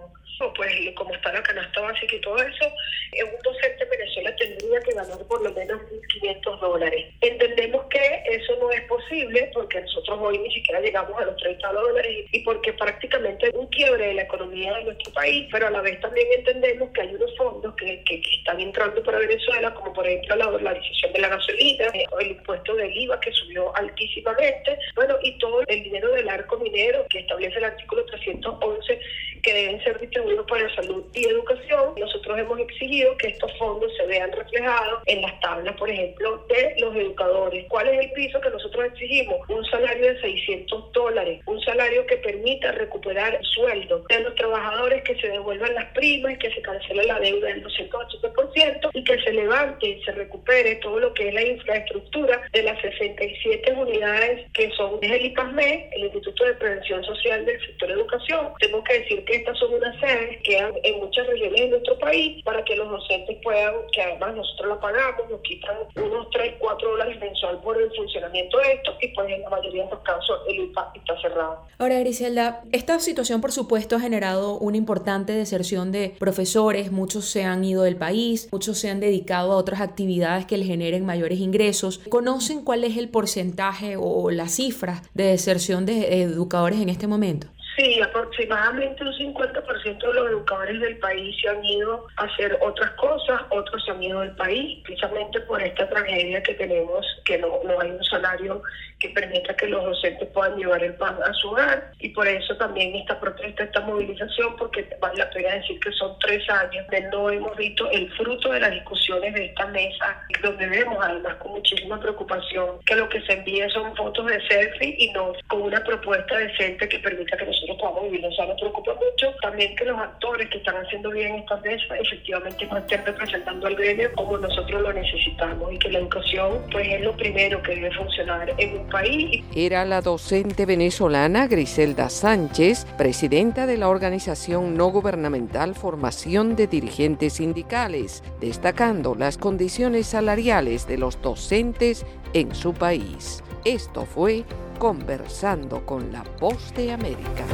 pues 0.55 0.71
como 0.95 1.13
está 1.13 1.31
la 1.31 1.43
canasta 1.43 1.81
básica 1.81 2.15
y 2.15 2.21
todo 2.21 2.37
eso, 2.37 2.65
un 2.65 3.41
docente 3.43 3.83
en 3.83 3.89
Venezuela 3.89 4.35
tendría 4.35 4.79
que 4.79 4.93
ganar 4.93 5.19
por 5.27 5.41
lo 5.41 5.51
menos 5.53 5.81
1.500 5.81 6.59
dólares. 6.59 7.13
Entendemos 7.21 7.85
que 7.85 8.23
eso 8.25 8.55
no 8.59 8.71
es 8.71 8.81
posible 8.83 9.51
porque 9.53 9.81
nosotros 9.81 10.17
hoy 10.21 10.37
ni 10.39 10.51
siquiera 10.51 10.79
llegamos 10.81 11.19
a 11.21 11.25
los 11.25 11.37
30 11.37 11.71
dólares 11.71 12.25
y 12.31 12.39
porque 12.39 12.73
prácticamente 12.73 13.47
es 13.47 13.53
un 13.53 13.67
quiebre 13.67 14.07
de 14.07 14.13
la 14.15 14.21
economía 14.23 14.73
de 14.77 14.85
nuestro 14.85 15.13
país, 15.13 15.47
pero 15.51 15.67
a 15.67 15.71
la 15.71 15.81
vez 15.81 15.99
también 15.99 16.27
entendemos 16.37 16.89
que 16.91 17.01
hay 17.01 17.13
unos 17.13 17.35
fondos 17.37 17.75
que, 17.75 18.03
que, 18.05 18.21
que 18.21 18.37
están 18.37 18.59
entrando 18.59 19.03
para 19.03 19.19
Venezuela, 19.19 19.73
como 19.73 19.93
por 19.93 20.07
ejemplo 20.07 20.35
la 20.37 20.45
dolarización 20.45 21.13
de 21.13 21.19
la 21.19 21.27
gasolina, 21.27 21.85
eh, 21.93 22.05
el 22.19 22.31
impuesto 22.31 22.75
del 22.75 22.95
IVA 22.95 23.19
que 23.19 23.31
subió 23.31 23.75
altísimamente, 23.75 24.77
bueno, 24.95 25.17
y 25.21 25.37
todo 25.37 25.61
el 25.67 25.80
dinero 25.83 26.11
del 26.11 26.29
arco 26.29 26.57
minero 26.57 27.05
que 27.09 27.19
establece 27.19 27.57
el 27.57 27.65
artículo 27.65 28.05
311 28.05 28.99
que 29.41 29.53
deben 29.53 29.83
ser 29.83 29.99
distribuidos 29.99 30.45
para 30.47 30.73
salud 30.75 31.03
y 31.13 31.27
educación. 31.27 31.93
Nosotros 31.97 32.39
hemos 32.39 32.59
exigido 32.59 33.15
que 33.17 33.29
estos 33.29 33.51
fondos 33.57 33.91
se 33.97 34.05
vean 34.05 34.31
reflejados 34.31 35.01
en 35.05 35.21
las 35.21 35.39
tablas, 35.39 35.75
por 35.77 35.89
ejemplo, 35.89 36.45
de 36.47 36.75
los 36.79 36.95
educadores. 36.95 37.65
¿Cuál 37.69 37.87
es 37.89 38.05
el 38.05 38.11
piso 38.11 38.39
que 38.39 38.49
nosotros 38.49 38.85
exigimos? 38.85 39.37
Un 39.49 39.65
salario 39.65 40.13
de 40.13 40.21
600 40.21 40.91
dólares, 40.91 41.41
un 41.45 41.59
salario 41.61 42.05
que 42.05 42.17
permita 42.17 42.71
recuperar 42.71 43.35
el 43.35 43.45
sueldo 43.45 44.03
de 44.09 44.19
los 44.19 44.35
trabajadores, 44.35 45.03
que 45.03 45.19
se 45.19 45.29
devuelvan 45.29 45.73
las 45.73 45.91
primas, 45.93 46.37
que 46.37 46.51
se 46.51 46.61
cancele 46.61 47.03
la 47.03 47.19
deuda 47.19 47.47
del 47.47 47.63
280% 47.63 48.89
y 48.93 49.03
que 49.03 49.21
se 49.21 49.33
levante 49.33 49.87
y 49.87 50.03
se 50.03 50.11
recupere 50.11 50.75
todo 50.75 50.99
lo 50.99 51.13
que 51.13 51.29
es 51.29 51.33
la 51.33 51.45
infraestructura 51.45 52.41
de 52.53 52.63
las 52.63 52.79
67 52.81 53.73
unidades 53.73 54.51
que 54.53 54.69
son 54.71 54.99
el 55.01 55.25
IPASME, 55.25 55.60
el 55.61 56.03
Instituto 56.03 56.43
de 56.43 56.53
Prevención 56.55 57.03
Social 57.03 57.45
del 57.45 57.59
Sector 57.61 57.91
Educación. 57.91 58.47
Tengo 58.59 58.83
que 58.83 58.99
decir 58.99 59.23
que 59.25 59.35
estas 59.35 59.57
son 59.59 59.73
unas 59.73 59.99
sedes 59.99 60.41
que 60.43 60.57
hay 60.57 60.73
en 60.83 60.99
muchas 60.99 61.27
regiones 61.27 61.61
de 61.61 61.67
nuestro 61.69 61.99
país 61.99 62.43
para 62.43 62.63
que 62.65 62.75
los 62.75 62.89
docentes 62.89 63.37
puedan, 63.43 63.73
que 63.91 64.01
además 64.01 64.35
nosotros 64.35 64.67
lo 64.69 64.79
pagamos, 64.79 65.29
nos 65.29 65.41
quitan 65.41 65.75
unos 65.95 66.29
3, 66.31 66.55
4 66.59 66.89
dólares 66.89 67.19
mensual 67.19 67.61
por 67.61 67.79
el 67.79 67.91
funcionamiento 67.95 68.57
de 68.57 68.73
esto 68.73 68.97
y 69.01 69.07
pues 69.09 69.29
en 69.29 69.41
la 69.41 69.49
mayoría 69.49 69.85
de 69.85 69.91
los 69.91 69.99
casos 70.01 70.39
el 70.47 70.55
IPA 70.55 70.93
está 70.95 71.21
cerrado. 71.21 71.67
Ahora, 71.77 71.99
Griselda, 71.99 72.63
esta 72.71 72.99
situación 72.99 73.41
por 73.41 73.51
supuesto 73.51 73.95
ha 73.95 73.99
generado 73.99 74.57
una 74.57 74.77
importante 74.77 75.33
deserción 75.33 75.91
de 75.91 76.15
profesores, 76.19 76.91
muchos 76.91 77.25
se 77.25 77.43
han 77.43 77.63
ido 77.63 77.83
del 77.83 77.97
país, 77.97 78.49
muchos 78.51 78.79
se 78.79 78.89
han 78.89 78.99
dedicado 78.99 79.51
a 79.51 79.57
otras 79.57 79.81
actividades 79.81 80.45
que 80.45 80.57
les 80.57 80.67
generen 80.67 81.05
mayores 81.05 81.39
ingresos. 81.39 81.99
¿Conocen 82.09 82.63
cuál 82.63 82.83
es 82.83 82.97
el 82.97 83.09
porcentaje 83.09 83.95
o 83.97 84.31
las 84.31 84.55
cifras 84.55 85.01
de 85.13 85.25
deserción 85.25 85.50
de 85.85 86.21
educadores 86.21 86.79
en 86.79 86.89
este 86.89 87.07
momento? 87.07 87.47
Sí, 87.81 87.99
aproximadamente 87.99 89.03
un 89.03 89.11
50% 89.11 89.97
de 89.99 90.13
los 90.13 90.29
educadores 90.29 90.79
del 90.79 90.99
país 90.99 91.35
se 91.41 91.49
han 91.49 91.65
ido 91.65 92.05
a 92.17 92.25
hacer 92.25 92.55
otras 92.61 92.91
cosas, 92.91 93.41
otros 93.49 93.83
se 93.83 93.89
han 93.89 94.03
ido 94.03 94.19
del 94.19 94.35
país, 94.35 94.83
precisamente 94.83 95.39
por 95.41 95.59
esta 95.59 95.89
tragedia 95.89 96.43
que 96.43 96.53
tenemos, 96.53 97.03
que 97.25 97.39
no, 97.39 97.47
no 97.65 97.81
hay 97.81 97.89
un 97.89 98.03
salario 98.03 98.61
que 99.01 99.09
permita 99.09 99.55
que 99.55 99.67
los 99.67 99.83
docentes 99.83 100.29
puedan 100.29 100.57
llevar 100.57 100.83
el 100.83 100.93
pan 100.93 101.17
a 101.25 101.33
su 101.33 101.49
hogar. 101.49 101.91
Y 101.99 102.09
por 102.09 102.27
eso 102.27 102.55
también 102.57 102.95
esta 102.95 103.19
protesta, 103.19 103.63
esta 103.63 103.81
movilización, 103.81 104.55
porque 104.57 104.87
vale 104.99 105.17
la 105.17 105.29
pena 105.31 105.55
decir 105.55 105.79
que 105.79 105.91
son 105.93 106.17
tres 106.19 106.47
años 106.49 106.87
de 106.89 107.01
no 107.09 107.29
hemos 107.31 107.57
visto 107.57 107.89
el 107.89 108.11
fruto 108.13 108.51
de 108.51 108.59
las 108.59 108.71
discusiones 108.71 109.33
de 109.33 109.45
esta 109.45 109.65
mesa, 109.67 110.21
donde 110.43 110.67
vemos 110.67 110.97
además 111.01 111.35
con 111.35 111.53
muchísima 111.53 111.99
preocupación 111.99 112.79
que 112.85 112.95
lo 112.95 113.09
que 113.09 113.21
se 113.21 113.33
envía 113.33 113.67
son 113.69 113.95
fotos 113.95 114.27
de 114.27 114.39
selfie 114.47 114.95
y 114.99 115.11
no 115.13 115.33
con 115.47 115.63
una 115.63 115.83
propuesta 115.83 116.37
decente 116.37 116.87
que 116.87 116.99
permita 116.99 117.37
que 117.37 117.45
nosotros 117.45 117.70
podamos 117.77 118.03
vivir. 118.03 118.25
O 118.25 118.31
sea, 118.31 118.45
nos 118.45 118.59
preocupa 118.59 118.93
mucho 118.93 119.35
también 119.41 119.75
que 119.75 119.85
los 119.85 119.97
actores 119.97 120.49
que 120.49 120.57
están 120.57 120.75
haciendo 120.75 121.09
bien 121.11 121.35
esta 121.35 121.57
mesa 121.57 121.97
efectivamente 121.97 122.65
no 122.65 122.77
estén 122.77 123.05
representando 123.05 123.67
al 123.67 123.75
gremio 123.75 124.11
como 124.15 124.37
nosotros 124.37 124.81
lo 124.81 124.93
necesitamos 124.93 125.73
y 125.73 125.77
que 125.77 125.89
la 125.89 125.99
educación 125.99 126.61
pues 126.71 126.87
es 126.87 127.01
lo 127.01 127.15
primero 127.15 127.61
que 127.61 127.75
debe 127.75 127.91
funcionar 127.91 128.53
en 128.57 128.77
un 128.79 128.89
país. 128.89 129.43
Era 129.55 129.85
la 129.85 130.01
docente 130.01 130.65
venezolana 130.65 131.47
Griselda 131.47 132.09
Sánchez, 132.09 132.85
presidenta 132.97 133.65
de 133.65 133.77
la 133.77 133.89
organización 133.89 134.75
no 134.75 134.87
gubernamental 134.87 135.75
Formación 135.75 136.55
de 136.55 136.67
Dirigentes 136.67 137.33
Sindicales, 137.33 138.23
destacando 138.39 139.15
las 139.15 139.37
condiciones 139.37 140.07
salariales 140.07 140.87
de 140.87 140.97
los 140.97 141.21
docentes 141.21 142.05
en 142.33 142.55
su 142.55 142.73
país. 142.73 143.43
Esto 143.63 144.05
fue 144.05 144.43
Conversando 144.79 145.85
con 145.85 146.11
la 146.11 146.23
Voz 146.39 146.73
de 146.73 146.91
América. 146.91 147.45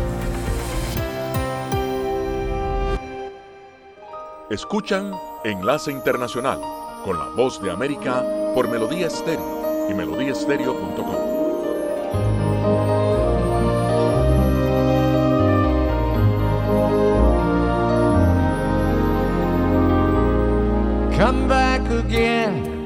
Escuchan 4.50 5.12
Enlace 5.44 5.92
Internacional 5.92 6.62
con 7.04 7.20
la 7.20 7.28
Voz 7.36 7.62
de 7.62 7.72
América 7.72 8.24
por 8.56 8.70
Melodía 8.70 9.08
Estéreo 9.08 9.90
y 9.90 9.94
melodíaestéreo.com. 9.94 11.38
come 21.18 21.48
back 21.48 21.82
again. 21.90 22.77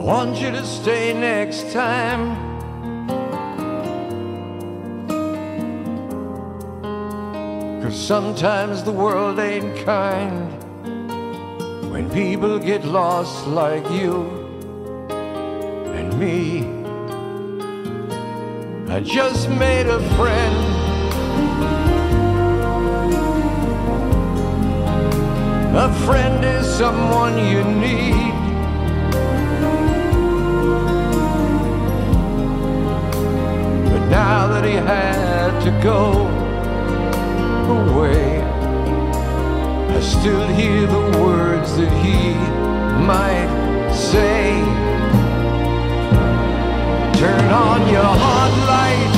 Want 0.00 0.40
you 0.40 0.50
to 0.50 0.64
stay 0.64 1.12
next 1.12 1.72
time. 1.72 2.34
Cause 7.82 7.98
sometimes 7.98 8.82
the 8.82 8.92
world 8.92 9.38
ain't 9.38 9.84
kind 9.84 10.48
when 11.92 12.10
people 12.10 12.58
get 12.58 12.84
lost 12.84 13.46
like 13.46 13.84
you 13.90 14.24
and 15.94 16.18
me. 16.18 16.64
I 18.92 19.00
just 19.00 19.50
made 19.50 19.86
a 19.86 20.00
friend. 20.16 20.56
A 25.76 25.92
friend 26.06 26.44
is 26.44 26.66
someone 26.66 27.36
you 27.38 27.62
need. 27.64 28.39
Now 34.10 34.48
that 34.48 34.64
he 34.64 34.72
had 34.72 35.60
to 35.60 35.70
go 35.82 36.26
away, 37.78 38.42
I 39.96 40.00
still 40.00 40.46
hear 40.48 40.86
the 40.86 41.18
words 41.22 41.76
that 41.76 41.92
he 42.04 42.34
might 43.06 43.92
say. 43.94 44.60
Turn 47.20 47.48
on 47.52 47.80
your 47.88 48.12
hot 48.24 48.52
light, 48.72 49.12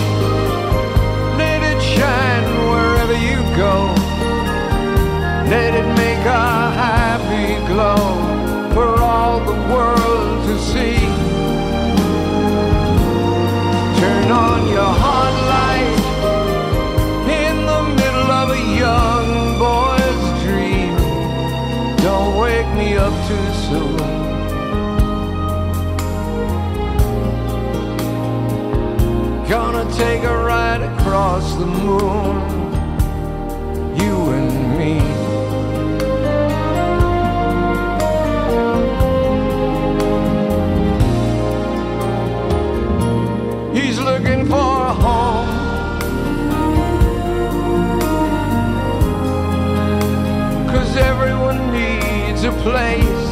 let 1.38 1.62
it 1.62 1.80
shine 1.80 2.46
wherever 2.70 3.14
you 3.14 3.38
go. 3.56 3.94
Let 5.48 5.74
it 5.74 5.88
make 5.96 6.24
a 6.26 6.70
happy 6.84 7.64
glow 7.66 8.04
for 8.74 9.00
all 9.00 9.40
the 9.40 9.58
world 9.72 10.46
to 10.48 10.58
see. 10.58 11.21
Gonna 29.52 29.84
take 29.92 30.22
a 30.22 30.34
ride 30.34 30.80
across 30.80 31.54
the 31.56 31.66
moon. 31.66 32.61
Place. 52.62 53.28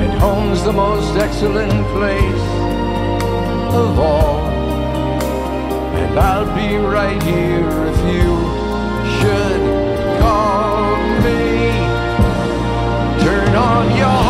And 0.00 0.12
home's 0.20 0.62
the 0.64 0.72
most 0.72 1.16
excellent 1.16 1.86
place 1.96 2.46
of 3.72 3.98
all. 3.98 4.40
And 6.00 6.18
I'll 6.18 6.54
be 6.54 6.76
right 6.76 7.22
here 7.22 7.68
if 7.92 7.98
you 8.14 8.28
should 9.16 9.62
call 10.20 10.96
me. 11.24 11.70
Turn 13.24 13.54
on 13.54 13.96
your 13.96 14.29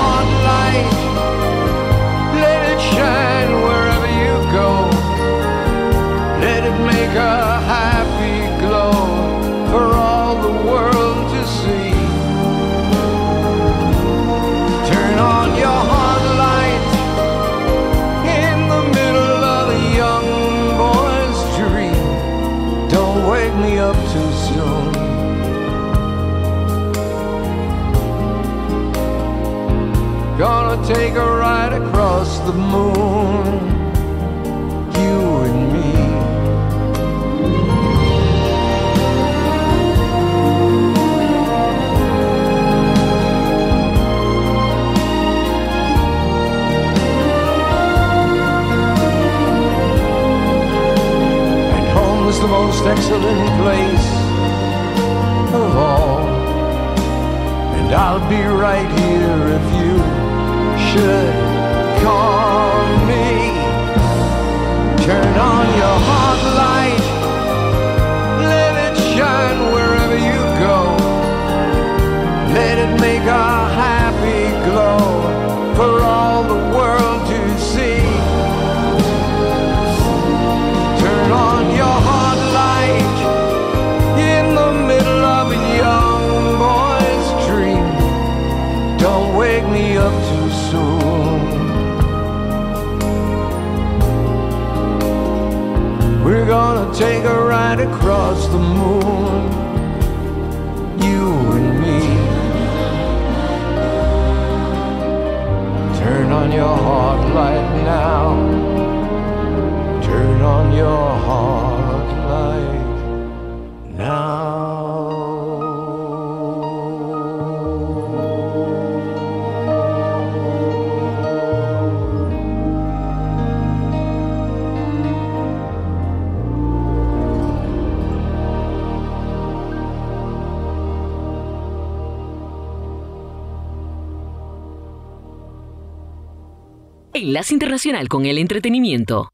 Enlace 137.20 137.52
Internacional 137.52 138.08
con 138.08 138.24
el 138.24 138.38
Entretenimiento. 138.38 139.32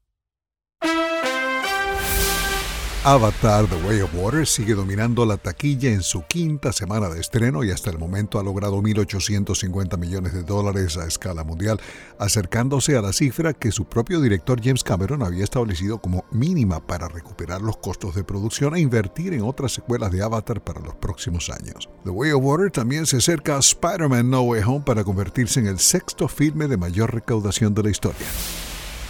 Avatar 3.09 3.65
The 3.67 3.87
Way 3.87 4.01
of 4.01 4.13
Water 4.15 4.45
sigue 4.45 4.73
dominando 4.73 5.25
la 5.25 5.37
taquilla 5.37 5.89
en 5.93 6.03
su 6.03 6.23
quinta 6.23 6.73
semana 6.73 7.07
de 7.07 7.21
estreno 7.21 7.63
y 7.63 7.71
hasta 7.71 7.89
el 7.89 7.97
momento 7.97 8.37
ha 8.37 8.43
logrado 8.43 8.81
1.850 8.81 9.97
millones 9.97 10.33
de 10.33 10.43
dólares 10.43 10.97
a 10.97 11.07
escala 11.07 11.45
mundial, 11.45 11.79
acercándose 12.19 12.97
a 12.97 13.01
la 13.01 13.13
cifra 13.13 13.53
que 13.53 13.71
su 13.71 13.85
propio 13.85 14.19
director 14.19 14.59
James 14.61 14.83
Cameron 14.83 15.23
había 15.23 15.45
establecido 15.45 16.01
como 16.01 16.25
mínima 16.31 16.85
para 16.85 17.07
recuperar 17.07 17.61
los 17.61 17.77
costos 17.77 18.13
de 18.13 18.25
producción 18.25 18.75
e 18.75 18.81
invertir 18.81 19.31
en 19.33 19.43
otras 19.43 19.71
secuelas 19.71 20.11
de 20.11 20.21
Avatar 20.21 20.61
para 20.61 20.81
los 20.81 20.95
próximos 20.95 21.49
años. 21.49 21.87
The 22.03 22.09
Way 22.09 22.31
of 22.31 22.43
Water 22.43 22.71
también 22.71 23.05
se 23.05 23.19
acerca 23.19 23.55
a 23.55 23.59
Spider-Man 23.59 24.29
No 24.29 24.41
Way 24.41 24.63
Home 24.65 24.83
para 24.85 25.05
convertirse 25.05 25.61
en 25.61 25.67
el 25.67 25.79
sexto 25.79 26.27
filme 26.27 26.67
de 26.67 26.75
mayor 26.75 27.13
recaudación 27.13 27.73
de 27.73 27.83
la 27.83 27.89
historia. 27.89 28.27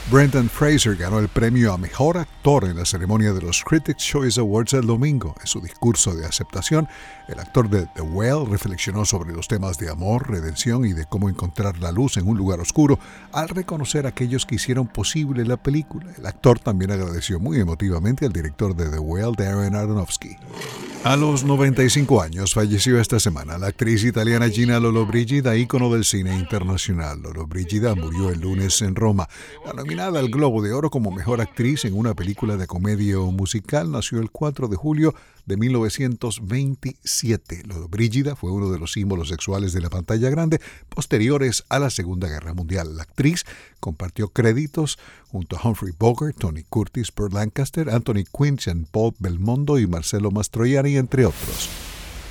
Brendan 0.10 0.50
Fraser 0.50 0.96
ganó 0.96 1.20
el 1.20 1.28
premio 1.28 1.74
a 1.74 1.78
Mejor 1.78 2.18
Actor 2.18 2.64
en 2.64 2.78
la 2.78 2.86
ceremonia 2.86 3.34
de 3.34 3.42
los 3.42 3.62
Critics' 3.62 3.98
Choice 3.98 4.40
Awards 4.40 4.72
el 4.72 4.88
domingo. 4.88 5.36
En 5.42 5.48
su 5.48 5.60
discurso 5.60 6.16
de 6.16 6.26
aceptación, 6.26 6.88
el 7.28 7.38
actor 7.40 7.70
de 7.70 7.88
The 7.88 8.04
Well 8.04 8.50
reflexionó 8.50 9.04
sobre 9.04 9.34
los 9.34 9.50
temas 9.50 9.78
de 9.78 9.90
amor, 9.90 10.30
redención 10.30 10.86
y 10.86 10.94
de 10.94 11.04
cómo 11.04 11.28
encontrar 11.28 11.80
la 11.80 11.92
luz 11.92 12.16
en 12.16 12.26
un 12.26 12.38
lugar 12.38 12.62
oscuro 12.62 12.98
al 13.34 13.50
reconocer 13.50 14.06
a 14.06 14.10
aquellos 14.10 14.46
que 14.46 14.56
hicieron 14.56 14.88
posible 14.88 15.44
la 15.44 15.58
película. 15.58 16.10
El 16.18 16.26
actor 16.26 16.58
también 16.58 16.92
agradeció 16.92 17.42
muy 17.42 17.60
emotivamente 17.60 18.26
al 18.26 18.32
director 18.32 18.74
de 18.78 18.90
The 18.90 19.00
Well, 19.00 19.36
Darren 19.36 19.76
Aronofsky. 19.76 20.38
A 21.04 21.16
los 21.16 21.46
95 21.46 22.22
años 22.22 22.54
falleció 22.54 23.00
esta 23.00 23.20
semana 23.20 23.58
la 23.58 23.68
actriz 23.68 24.04
italiana 24.04 24.50
Gina 24.50 24.80
Lollobrigida, 24.80 25.56
ícono 25.56 25.94
del 25.94 26.04
cine 26.04 26.36
internacional. 26.36 27.22
Lollobrigida 27.22 27.96
murió 27.96 28.30
el 28.30 28.42
lunes 28.42 28.82
en 28.82 28.96
Roma. 28.96 29.30
La 29.66 29.74
nominada 29.74 30.20
al 30.20 30.30
Globo 30.30 30.62
de 30.62 30.74
Oro 30.74 30.90
como 30.90 31.12
mejor 31.12 31.40
actriz 31.40 31.86
en 31.86 31.98
una 31.98 32.14
película 32.14 32.58
de 32.58 32.68
comedia 32.68 33.20
o 33.20 33.32
musical 33.32 33.90
nació 33.90 34.20
el 34.20 34.32
4 34.32 34.68
de 34.68 34.76
julio 34.76 35.16
de 35.48 35.58
1927. 35.58 37.64
Lollobrigida 37.66 38.36
fue 38.36 38.52
uno 38.52 38.70
de 38.70 38.78
los 38.78 38.92
símbolos 38.92 39.30
sexuales 39.30 39.74
de 39.74 39.82
la 39.82 39.90
pantalla 39.90 40.30
grande 40.30 40.62
posteriores 40.90 41.64
a 41.70 41.80
la 41.80 41.90
Segunda 41.90 42.28
Guerra 42.28 42.54
Mundial. 42.54 42.96
La 42.96 43.02
actriz 43.04 43.46
compartió 43.80 44.28
créditos 44.28 45.00
junto 45.28 45.58
a 45.58 45.68
Humphrey 45.68 45.94
Bogart, 45.98 46.38
Tony 46.38 46.64
Curtis, 46.64 47.12
Burt 47.16 47.34
Lancaster, 47.34 47.90
Anthony 47.90 48.26
Quinn, 48.32 48.58
Jean-Paul 48.58 49.16
Belmondo 49.20 49.80
y 49.80 49.88
Marcelo 49.88 50.30
Mastroianni, 50.30 50.98
entre 50.98 51.26
otros. 51.26 51.87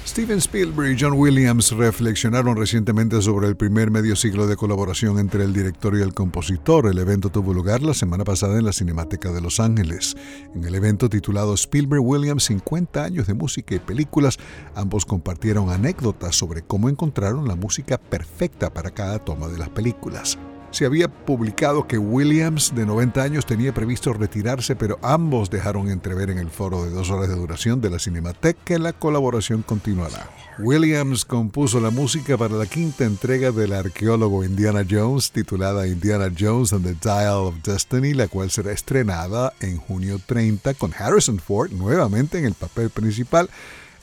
Steven 0.07 0.39
Spielberg 0.39 0.93
y 0.93 0.97
John 0.99 1.15
Williams 1.15 1.73
reflexionaron 1.73 2.57
recientemente 2.57 3.21
sobre 3.21 3.49
el 3.49 3.57
primer 3.57 3.91
medio 3.91 4.15
siglo 4.15 4.47
de 4.47 4.55
colaboración 4.55 5.19
entre 5.19 5.43
el 5.43 5.53
director 5.53 5.97
y 5.97 6.01
el 6.01 6.15
compositor. 6.15 6.87
El 6.87 6.99
evento 6.99 7.29
tuvo 7.29 7.53
lugar 7.53 7.83
la 7.83 7.93
semana 7.93 8.23
pasada 8.23 8.57
en 8.57 8.65
la 8.65 8.73
Cinemateca 8.73 9.33
de 9.33 9.41
Los 9.41 9.59
Ángeles. 9.59 10.17
En 10.55 10.65
el 10.65 10.77
evento 10.77 11.09
titulado 11.09 11.55
Spielberg 11.55 12.01
Williams 12.01 12.45
50 12.45 13.03
años 13.03 13.27
de 13.27 13.35
música 13.35 13.75
y 13.75 13.81
películas, 13.81 14.39
ambos 14.77 15.05
compartieron 15.05 15.71
anécdotas 15.71 16.37
sobre 16.37 16.63
cómo 16.63 16.89
encontraron 16.89 17.49
la 17.49 17.57
música 17.57 17.99
perfecta 17.99 18.73
para 18.73 18.93
cada 18.93 19.19
toma 19.19 19.49
de 19.49 19.59
las 19.59 19.71
películas. 19.71 20.39
Se 20.71 20.85
había 20.85 21.09
publicado 21.09 21.87
que 21.87 21.97
Williams, 21.97 22.75
de 22.75 22.85
90 22.85 23.23
años, 23.23 23.47
tenía 23.47 23.73
previsto 23.73 24.13
retirarse, 24.13 24.77
pero 24.77 24.99
ambos 25.03 25.49
dejaron 25.49 25.89
entrever 25.89 26.31
en 26.31 26.39
el 26.39 26.51
foro 26.51 26.85
de 26.85 26.91
dos 26.91 27.11
horas 27.11 27.29
de 27.29 27.35
duración 27.35 27.81
de 27.81 27.91
la 27.91 27.99
Cinemateca 27.99 28.61
que 28.65 28.79
la 28.79 28.93
colaboración 28.93 29.63
continuará. 29.63 30.29
Williams 30.59 31.25
compuso 31.25 31.81
la 31.81 31.91
música 31.91 32.37
para 32.37 32.57
la 32.57 32.67
quinta 32.67 33.05
entrega 33.05 33.53
del 33.53 33.73
arqueólogo 33.73 34.45
Indiana 34.45 34.85
Jones, 34.89 35.31
titulada 35.31 35.87
Indiana 35.87 36.31
Jones 36.37 36.73
and 36.73 36.85
the 36.85 36.95
Dial 36.95 37.47
of 37.47 37.63
Destiny, 37.63 38.15
la 38.15 38.29
cual 38.29 38.51
será 38.51 38.73
estrenada 38.73 39.53
en 39.61 39.77
junio 39.77 40.19
30 40.25 40.75
con 40.75 40.93
Harrison 40.99 41.39
Ford 41.39 41.71
nuevamente 41.73 42.39
en 42.39 42.47
el 42.47 42.55
papel 42.55 42.91
principal 42.91 43.51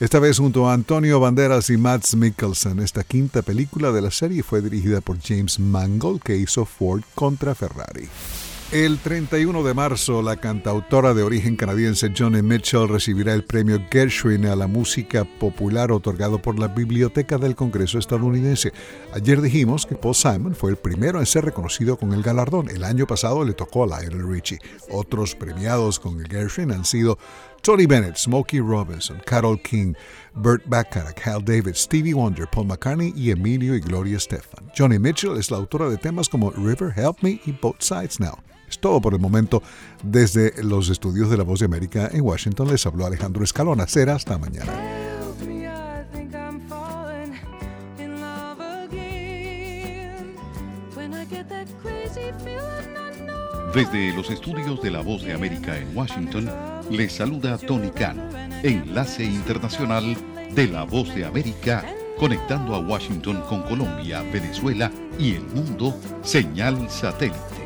esta 0.00 0.18
vez 0.18 0.38
junto 0.38 0.68
a 0.68 0.74
Antonio 0.74 1.20
Banderas 1.20 1.70
y 1.70 1.76
Mads 1.76 2.16
Mikkelsen. 2.16 2.80
Esta 2.80 3.04
quinta 3.04 3.42
película 3.42 3.92
de 3.92 4.02
la 4.02 4.10
serie 4.10 4.42
fue 4.42 4.60
dirigida 4.60 5.00
por 5.00 5.20
James 5.20 5.58
Mangold, 5.58 6.22
que 6.22 6.36
hizo 6.36 6.64
Ford 6.64 7.02
contra 7.14 7.54
Ferrari. 7.54 8.08
El 8.72 8.98
31 8.98 9.62
de 9.62 9.72
marzo, 9.72 10.20
la 10.20 10.36
cantautora 10.36 11.14
de 11.14 11.22
origen 11.22 11.54
canadiense 11.54 12.12
Johnny 12.16 12.42
Mitchell 12.42 12.88
recibirá 12.88 13.32
el 13.32 13.44
premio 13.44 13.80
Gershwin 13.88 14.46
a 14.46 14.56
la 14.56 14.66
música 14.66 15.24
popular 15.24 15.92
otorgado 15.92 16.42
por 16.42 16.58
la 16.58 16.66
Biblioteca 16.66 17.38
del 17.38 17.54
Congreso 17.54 18.00
estadounidense. 18.00 18.72
Ayer 19.12 19.40
dijimos 19.40 19.86
que 19.86 19.94
Paul 19.94 20.16
Simon 20.16 20.56
fue 20.56 20.70
el 20.70 20.76
primero 20.76 21.20
en 21.20 21.26
ser 21.26 21.44
reconocido 21.44 21.96
con 21.96 22.12
el 22.14 22.22
galardón. 22.22 22.68
El 22.68 22.82
año 22.82 23.06
pasado 23.06 23.44
le 23.44 23.52
tocó 23.52 23.84
a 23.84 24.00
Lionel 24.00 24.28
Richie. 24.28 24.58
Otros 24.90 25.36
premiados 25.36 26.00
con 26.00 26.18
el 26.18 26.26
Gershwin 26.26 26.72
han 26.72 26.84
sido 26.84 27.16
Tony 27.64 27.86
Bennett, 27.86 28.18
Smokey 28.18 28.60
Robinson, 28.60 29.22
Carol 29.24 29.56
King, 29.56 29.94
Burt 30.34 30.62
Bacharach, 30.68 31.18
Hal 31.26 31.40
David, 31.40 31.76
Stevie 31.76 32.12
Wonder, 32.12 32.46
Paul 32.46 32.66
McCartney 32.66 33.14
y 33.16 33.30
Emilio 33.30 33.74
y 33.74 33.80
Gloria 33.80 34.18
Estefan. 34.18 34.70
Johnny 34.76 34.98
Mitchell 34.98 35.38
es 35.38 35.50
la 35.50 35.56
autora 35.56 35.88
de 35.88 35.96
temas 35.96 36.28
como 36.28 36.50
River, 36.50 36.92
Help 36.94 37.22
Me 37.22 37.40
y 37.46 37.52
Both 37.52 37.80
Sides 37.80 38.20
Now. 38.20 38.36
Es 38.68 38.78
todo 38.78 39.00
por 39.00 39.14
el 39.14 39.20
momento. 39.20 39.62
Desde 40.02 40.62
los 40.62 40.90
estudios 40.90 41.30
de 41.30 41.38
La 41.38 41.44
Voz 41.44 41.60
de 41.60 41.64
América 41.64 42.10
en 42.12 42.20
Washington 42.20 42.68
les 42.68 42.84
habló 42.84 43.06
Alejandro 43.06 43.42
Escalona. 43.42 43.88
Será 43.88 44.16
hasta 44.16 44.36
mañana. 44.36 45.13
Desde 53.74 54.12
los 54.12 54.30
estudios 54.30 54.80
de 54.82 54.90
La 54.92 55.00
Voz 55.00 55.24
de 55.24 55.32
América 55.32 55.76
en 55.76 55.96
Washington, 55.96 56.48
les 56.92 57.12
saluda 57.12 57.58
Tony 57.58 57.90
Cano, 57.90 58.22
enlace 58.62 59.24
internacional 59.24 60.16
de 60.54 60.68
La 60.68 60.84
Voz 60.84 61.12
de 61.12 61.24
América, 61.24 61.84
conectando 62.16 62.76
a 62.76 62.78
Washington 62.78 63.42
con 63.48 63.62
Colombia, 63.62 64.22
Venezuela 64.32 64.92
y 65.18 65.34
el 65.34 65.42
mundo, 65.46 65.92
señal 66.22 66.88
satélite. 66.88 67.63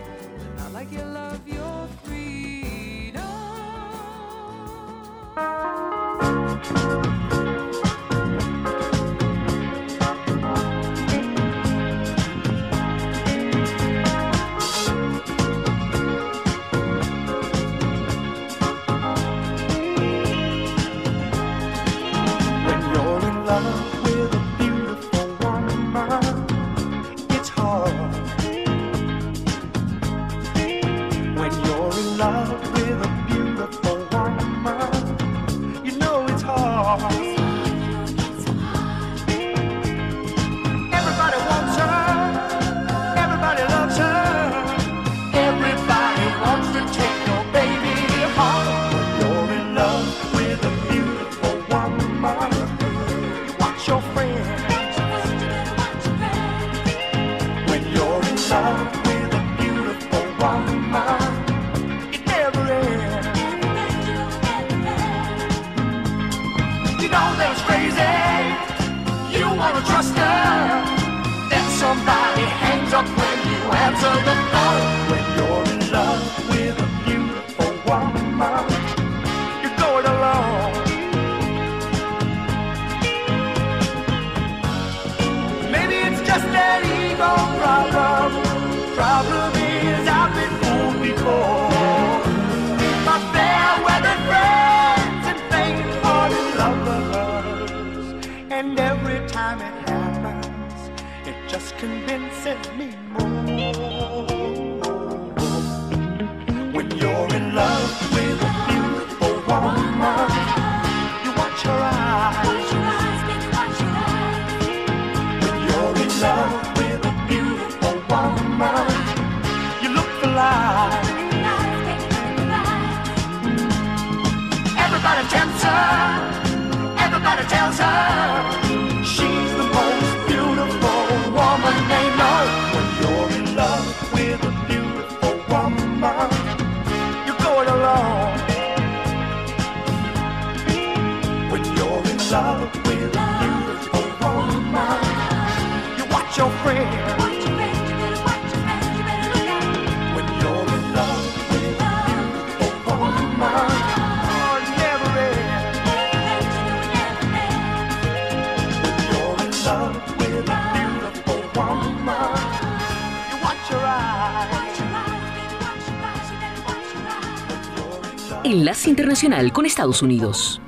Internacional 168.89 169.53
con 169.53 169.66
Estados 169.66 170.01
Unidos. 170.01 170.62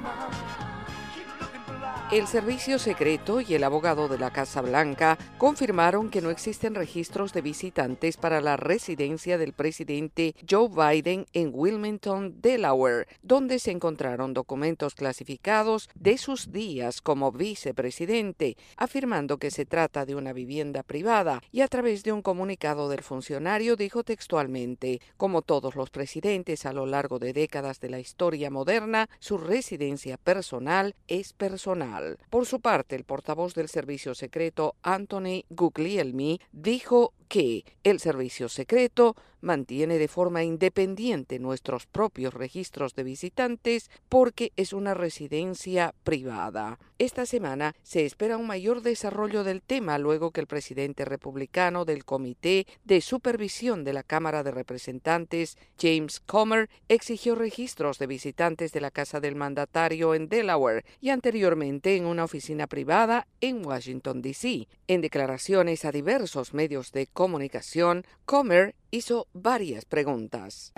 El 2.12 2.26
servicio 2.26 2.78
secreto 2.78 3.40
y 3.40 3.54
el 3.54 3.64
abogado 3.64 4.08
de 4.08 4.18
la 4.18 4.30
Casa 4.30 4.60
Blanca 4.60 5.16
confirmaron 5.40 6.10
que 6.10 6.20
no 6.20 6.28
existen 6.28 6.74
registros 6.74 7.32
de 7.32 7.40
visitantes 7.40 8.18
para 8.18 8.42
la 8.42 8.58
residencia 8.58 9.38
del 9.38 9.54
presidente 9.54 10.34
Joe 10.46 10.68
Biden 10.68 11.24
en 11.32 11.50
Wilmington, 11.54 12.42
Delaware, 12.42 13.08
donde 13.22 13.58
se 13.58 13.70
encontraron 13.70 14.34
documentos 14.34 14.94
clasificados 14.94 15.88
de 15.94 16.18
sus 16.18 16.52
días 16.52 17.00
como 17.00 17.32
vicepresidente, 17.32 18.58
afirmando 18.76 19.38
que 19.38 19.50
se 19.50 19.64
trata 19.64 20.04
de 20.04 20.14
una 20.14 20.34
vivienda 20.34 20.82
privada 20.82 21.40
y 21.50 21.62
a 21.62 21.68
través 21.68 22.02
de 22.02 22.12
un 22.12 22.20
comunicado 22.20 22.90
del 22.90 23.00
funcionario 23.00 23.76
dijo 23.76 24.04
textualmente, 24.04 25.00
como 25.16 25.40
todos 25.40 25.74
los 25.74 25.88
presidentes 25.88 26.66
a 26.66 26.74
lo 26.74 26.84
largo 26.84 27.18
de 27.18 27.32
décadas 27.32 27.80
de 27.80 27.88
la 27.88 27.98
historia 27.98 28.50
moderna, 28.50 29.08
su 29.20 29.38
residencia 29.38 30.18
personal 30.18 30.94
es 31.08 31.32
personal. 31.32 32.18
Por 32.28 32.44
su 32.44 32.60
parte, 32.60 32.94
el 32.94 33.04
portavoz 33.04 33.54
del 33.54 33.70
servicio 33.70 34.14
secreto, 34.14 34.74
Anthony 34.82 35.29
Guglielmi, 35.50 36.38
dijo 36.52 37.12
que 37.30 37.64
el 37.84 38.00
servicio 38.00 38.48
secreto 38.48 39.14
mantiene 39.40 39.98
de 39.98 40.08
forma 40.08 40.42
independiente 40.42 41.38
nuestros 41.38 41.86
propios 41.86 42.34
registros 42.34 42.94
de 42.94 43.04
visitantes 43.04 43.88
porque 44.08 44.52
es 44.56 44.72
una 44.72 44.94
residencia 44.94 45.94
privada. 46.04 46.78
Esta 46.98 47.24
semana 47.24 47.74
se 47.82 48.04
espera 48.04 48.36
un 48.36 48.46
mayor 48.46 48.82
desarrollo 48.82 49.44
del 49.44 49.62
tema 49.62 49.96
luego 49.96 50.32
que 50.32 50.40
el 50.40 50.46
presidente 50.46 51.04
republicano 51.04 51.84
del 51.84 52.04
Comité 52.04 52.66
de 52.84 53.00
Supervisión 53.00 53.84
de 53.84 53.94
la 53.94 54.02
Cámara 54.02 54.42
de 54.42 54.50
Representantes, 54.50 55.56
James 55.78 56.20
Comer, 56.20 56.68
exigió 56.88 57.36
registros 57.36 57.98
de 57.98 58.08
visitantes 58.08 58.72
de 58.72 58.80
la 58.80 58.90
casa 58.90 59.20
del 59.20 59.36
mandatario 59.36 60.14
en 60.14 60.28
Delaware 60.28 60.84
y 61.00 61.10
anteriormente 61.10 61.96
en 61.96 62.06
una 62.06 62.24
oficina 62.24 62.66
privada 62.66 63.26
en 63.40 63.64
Washington, 63.64 64.20
D.C. 64.20 64.68
En 64.88 65.00
declaraciones 65.00 65.84
a 65.84 65.92
diversos 65.92 66.52
medios 66.52 66.92
de 66.92 67.06
comunicación, 67.20 68.06
Comer 68.24 68.74
hizo 68.90 69.28
varias 69.32 69.84
preguntas. 69.84 70.72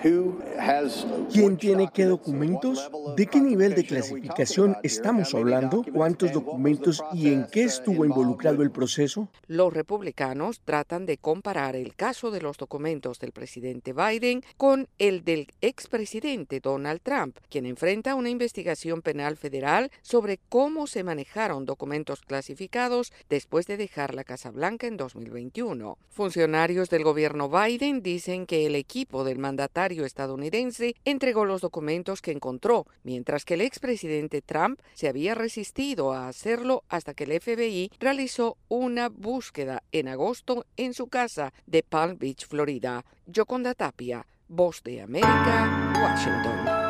¿Quién 1.32 1.56
tiene 1.56 1.90
qué 1.92 2.04
documentos? 2.04 2.90
¿De 3.16 3.26
qué 3.26 3.40
nivel 3.40 3.74
de 3.74 3.84
clasificación 3.84 4.76
estamos 4.82 5.34
hablando? 5.34 5.84
¿Cuántos 5.92 6.32
documentos 6.32 7.02
y 7.12 7.28
en 7.28 7.46
qué 7.50 7.64
estuvo 7.64 8.04
involucrado 8.04 8.62
el 8.62 8.70
proceso? 8.70 9.28
Los 9.46 9.72
republicanos 9.72 10.60
tratan 10.64 11.06
de 11.06 11.18
comparar 11.18 11.76
el 11.76 11.94
caso 11.94 12.30
de 12.30 12.40
los 12.40 12.56
documentos 12.56 13.18
del 13.18 13.32
presidente 13.32 13.92
Biden 13.92 14.42
con 14.56 14.88
el 14.98 15.24
del 15.24 15.48
expresidente 15.60 16.60
Donald 16.60 17.00
Trump, 17.02 17.38
quien 17.48 17.66
enfrenta 17.66 18.14
una 18.14 18.30
investigación 18.30 19.02
penal 19.02 19.36
federal 19.36 19.90
sobre 20.02 20.38
cómo 20.48 20.86
se 20.86 21.04
manejaron 21.04 21.64
documentos 21.64 22.20
clasificados 22.20 23.12
después 23.28 23.66
de 23.66 23.76
dejar 23.76 24.14
la 24.14 24.24
Casa 24.24 24.50
Blanca 24.50 24.86
en 24.86 24.96
2021. 24.96 25.98
Funcionarios 26.10 26.90
del 26.90 27.04
gobierno 27.04 27.48
Biden 27.48 28.01
dicen 28.03 28.46
que 28.46 28.66
el 28.66 28.74
equipo 28.74 29.24
del 29.24 29.38
mandatario 29.38 30.05
estadounidense 30.05 30.94
entregó 31.05 31.44
los 31.44 31.61
documentos 31.61 32.20
que 32.20 32.32
encontró, 32.32 32.86
mientras 33.03 33.44
que 33.44 33.55
el 33.55 33.61
expresidente 33.61 34.42
Trump 34.42 34.80
se 34.94 35.09
había 35.09 35.34
resistido 35.34 36.12
a 36.12 36.28
hacerlo 36.28 36.84
hasta 36.88 37.14
que 37.14 37.24
el 37.24 37.40
FBI 37.40 37.90
realizó 37.98 38.57
una 38.68 39.09
búsqueda 39.09 39.82
en 39.92 40.09
agosto 40.09 40.66
en 40.76 40.94
su 40.94 41.09
casa 41.09 41.53
de 41.66 41.82
Palm 41.82 42.18
Beach, 42.18 42.46
Florida. 42.46 43.05
Yoconda 43.26 43.74
Tapia, 43.74 44.26
Voz 44.48 44.82
de 44.82 45.00
América, 45.00 45.92
Washington. 46.03 46.82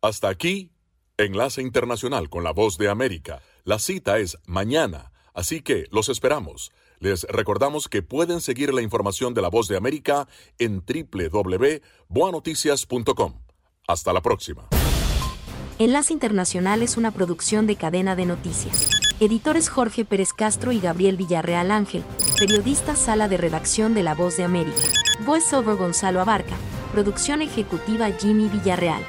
Hasta 0.00 0.28
aquí, 0.28 0.70
Enlace 1.16 1.62
Internacional 1.62 2.28
con 2.28 2.44
la 2.44 2.52
Voz 2.52 2.78
de 2.78 2.88
América. 2.88 3.42
La 3.64 3.78
cita 3.78 4.18
es 4.18 4.38
mañana, 4.46 5.12
así 5.34 5.62
que 5.62 5.86
los 5.90 6.08
esperamos. 6.08 6.72
Les 6.98 7.24
recordamos 7.24 7.88
que 7.88 8.02
pueden 8.02 8.40
seguir 8.40 8.72
la 8.72 8.82
información 8.82 9.34
de 9.34 9.42
la 9.42 9.48
Voz 9.48 9.68
de 9.68 9.76
América 9.76 10.26
en 10.58 10.82
www.boanoticias.com. 10.84 13.34
Hasta 13.86 14.12
la 14.12 14.22
próxima. 14.22 14.68
Enlace 15.78 16.14
Internacional 16.14 16.82
es 16.82 16.96
una 16.96 17.10
producción 17.10 17.66
de 17.66 17.76
cadena 17.76 18.16
de 18.16 18.24
noticias. 18.24 18.88
Editores 19.20 19.68
Jorge 19.68 20.04
Pérez 20.04 20.32
Castro 20.32 20.72
y 20.72 20.80
Gabriel 20.80 21.16
Villarreal 21.16 21.70
Ángel. 21.70 22.02
Periodista 22.38 22.96
Sala 22.96 23.28
de 23.28 23.36
Redacción 23.36 23.94
de 23.94 24.02
La 24.02 24.14
Voz 24.14 24.36
de 24.36 24.44
América. 24.44 24.78
Voiceover 25.24 25.76
Gonzalo 25.76 26.20
Abarca. 26.20 26.56
Producción 26.92 27.42
ejecutiva 27.42 28.10
Jimmy 28.10 28.48
Villarreal. 28.48 29.02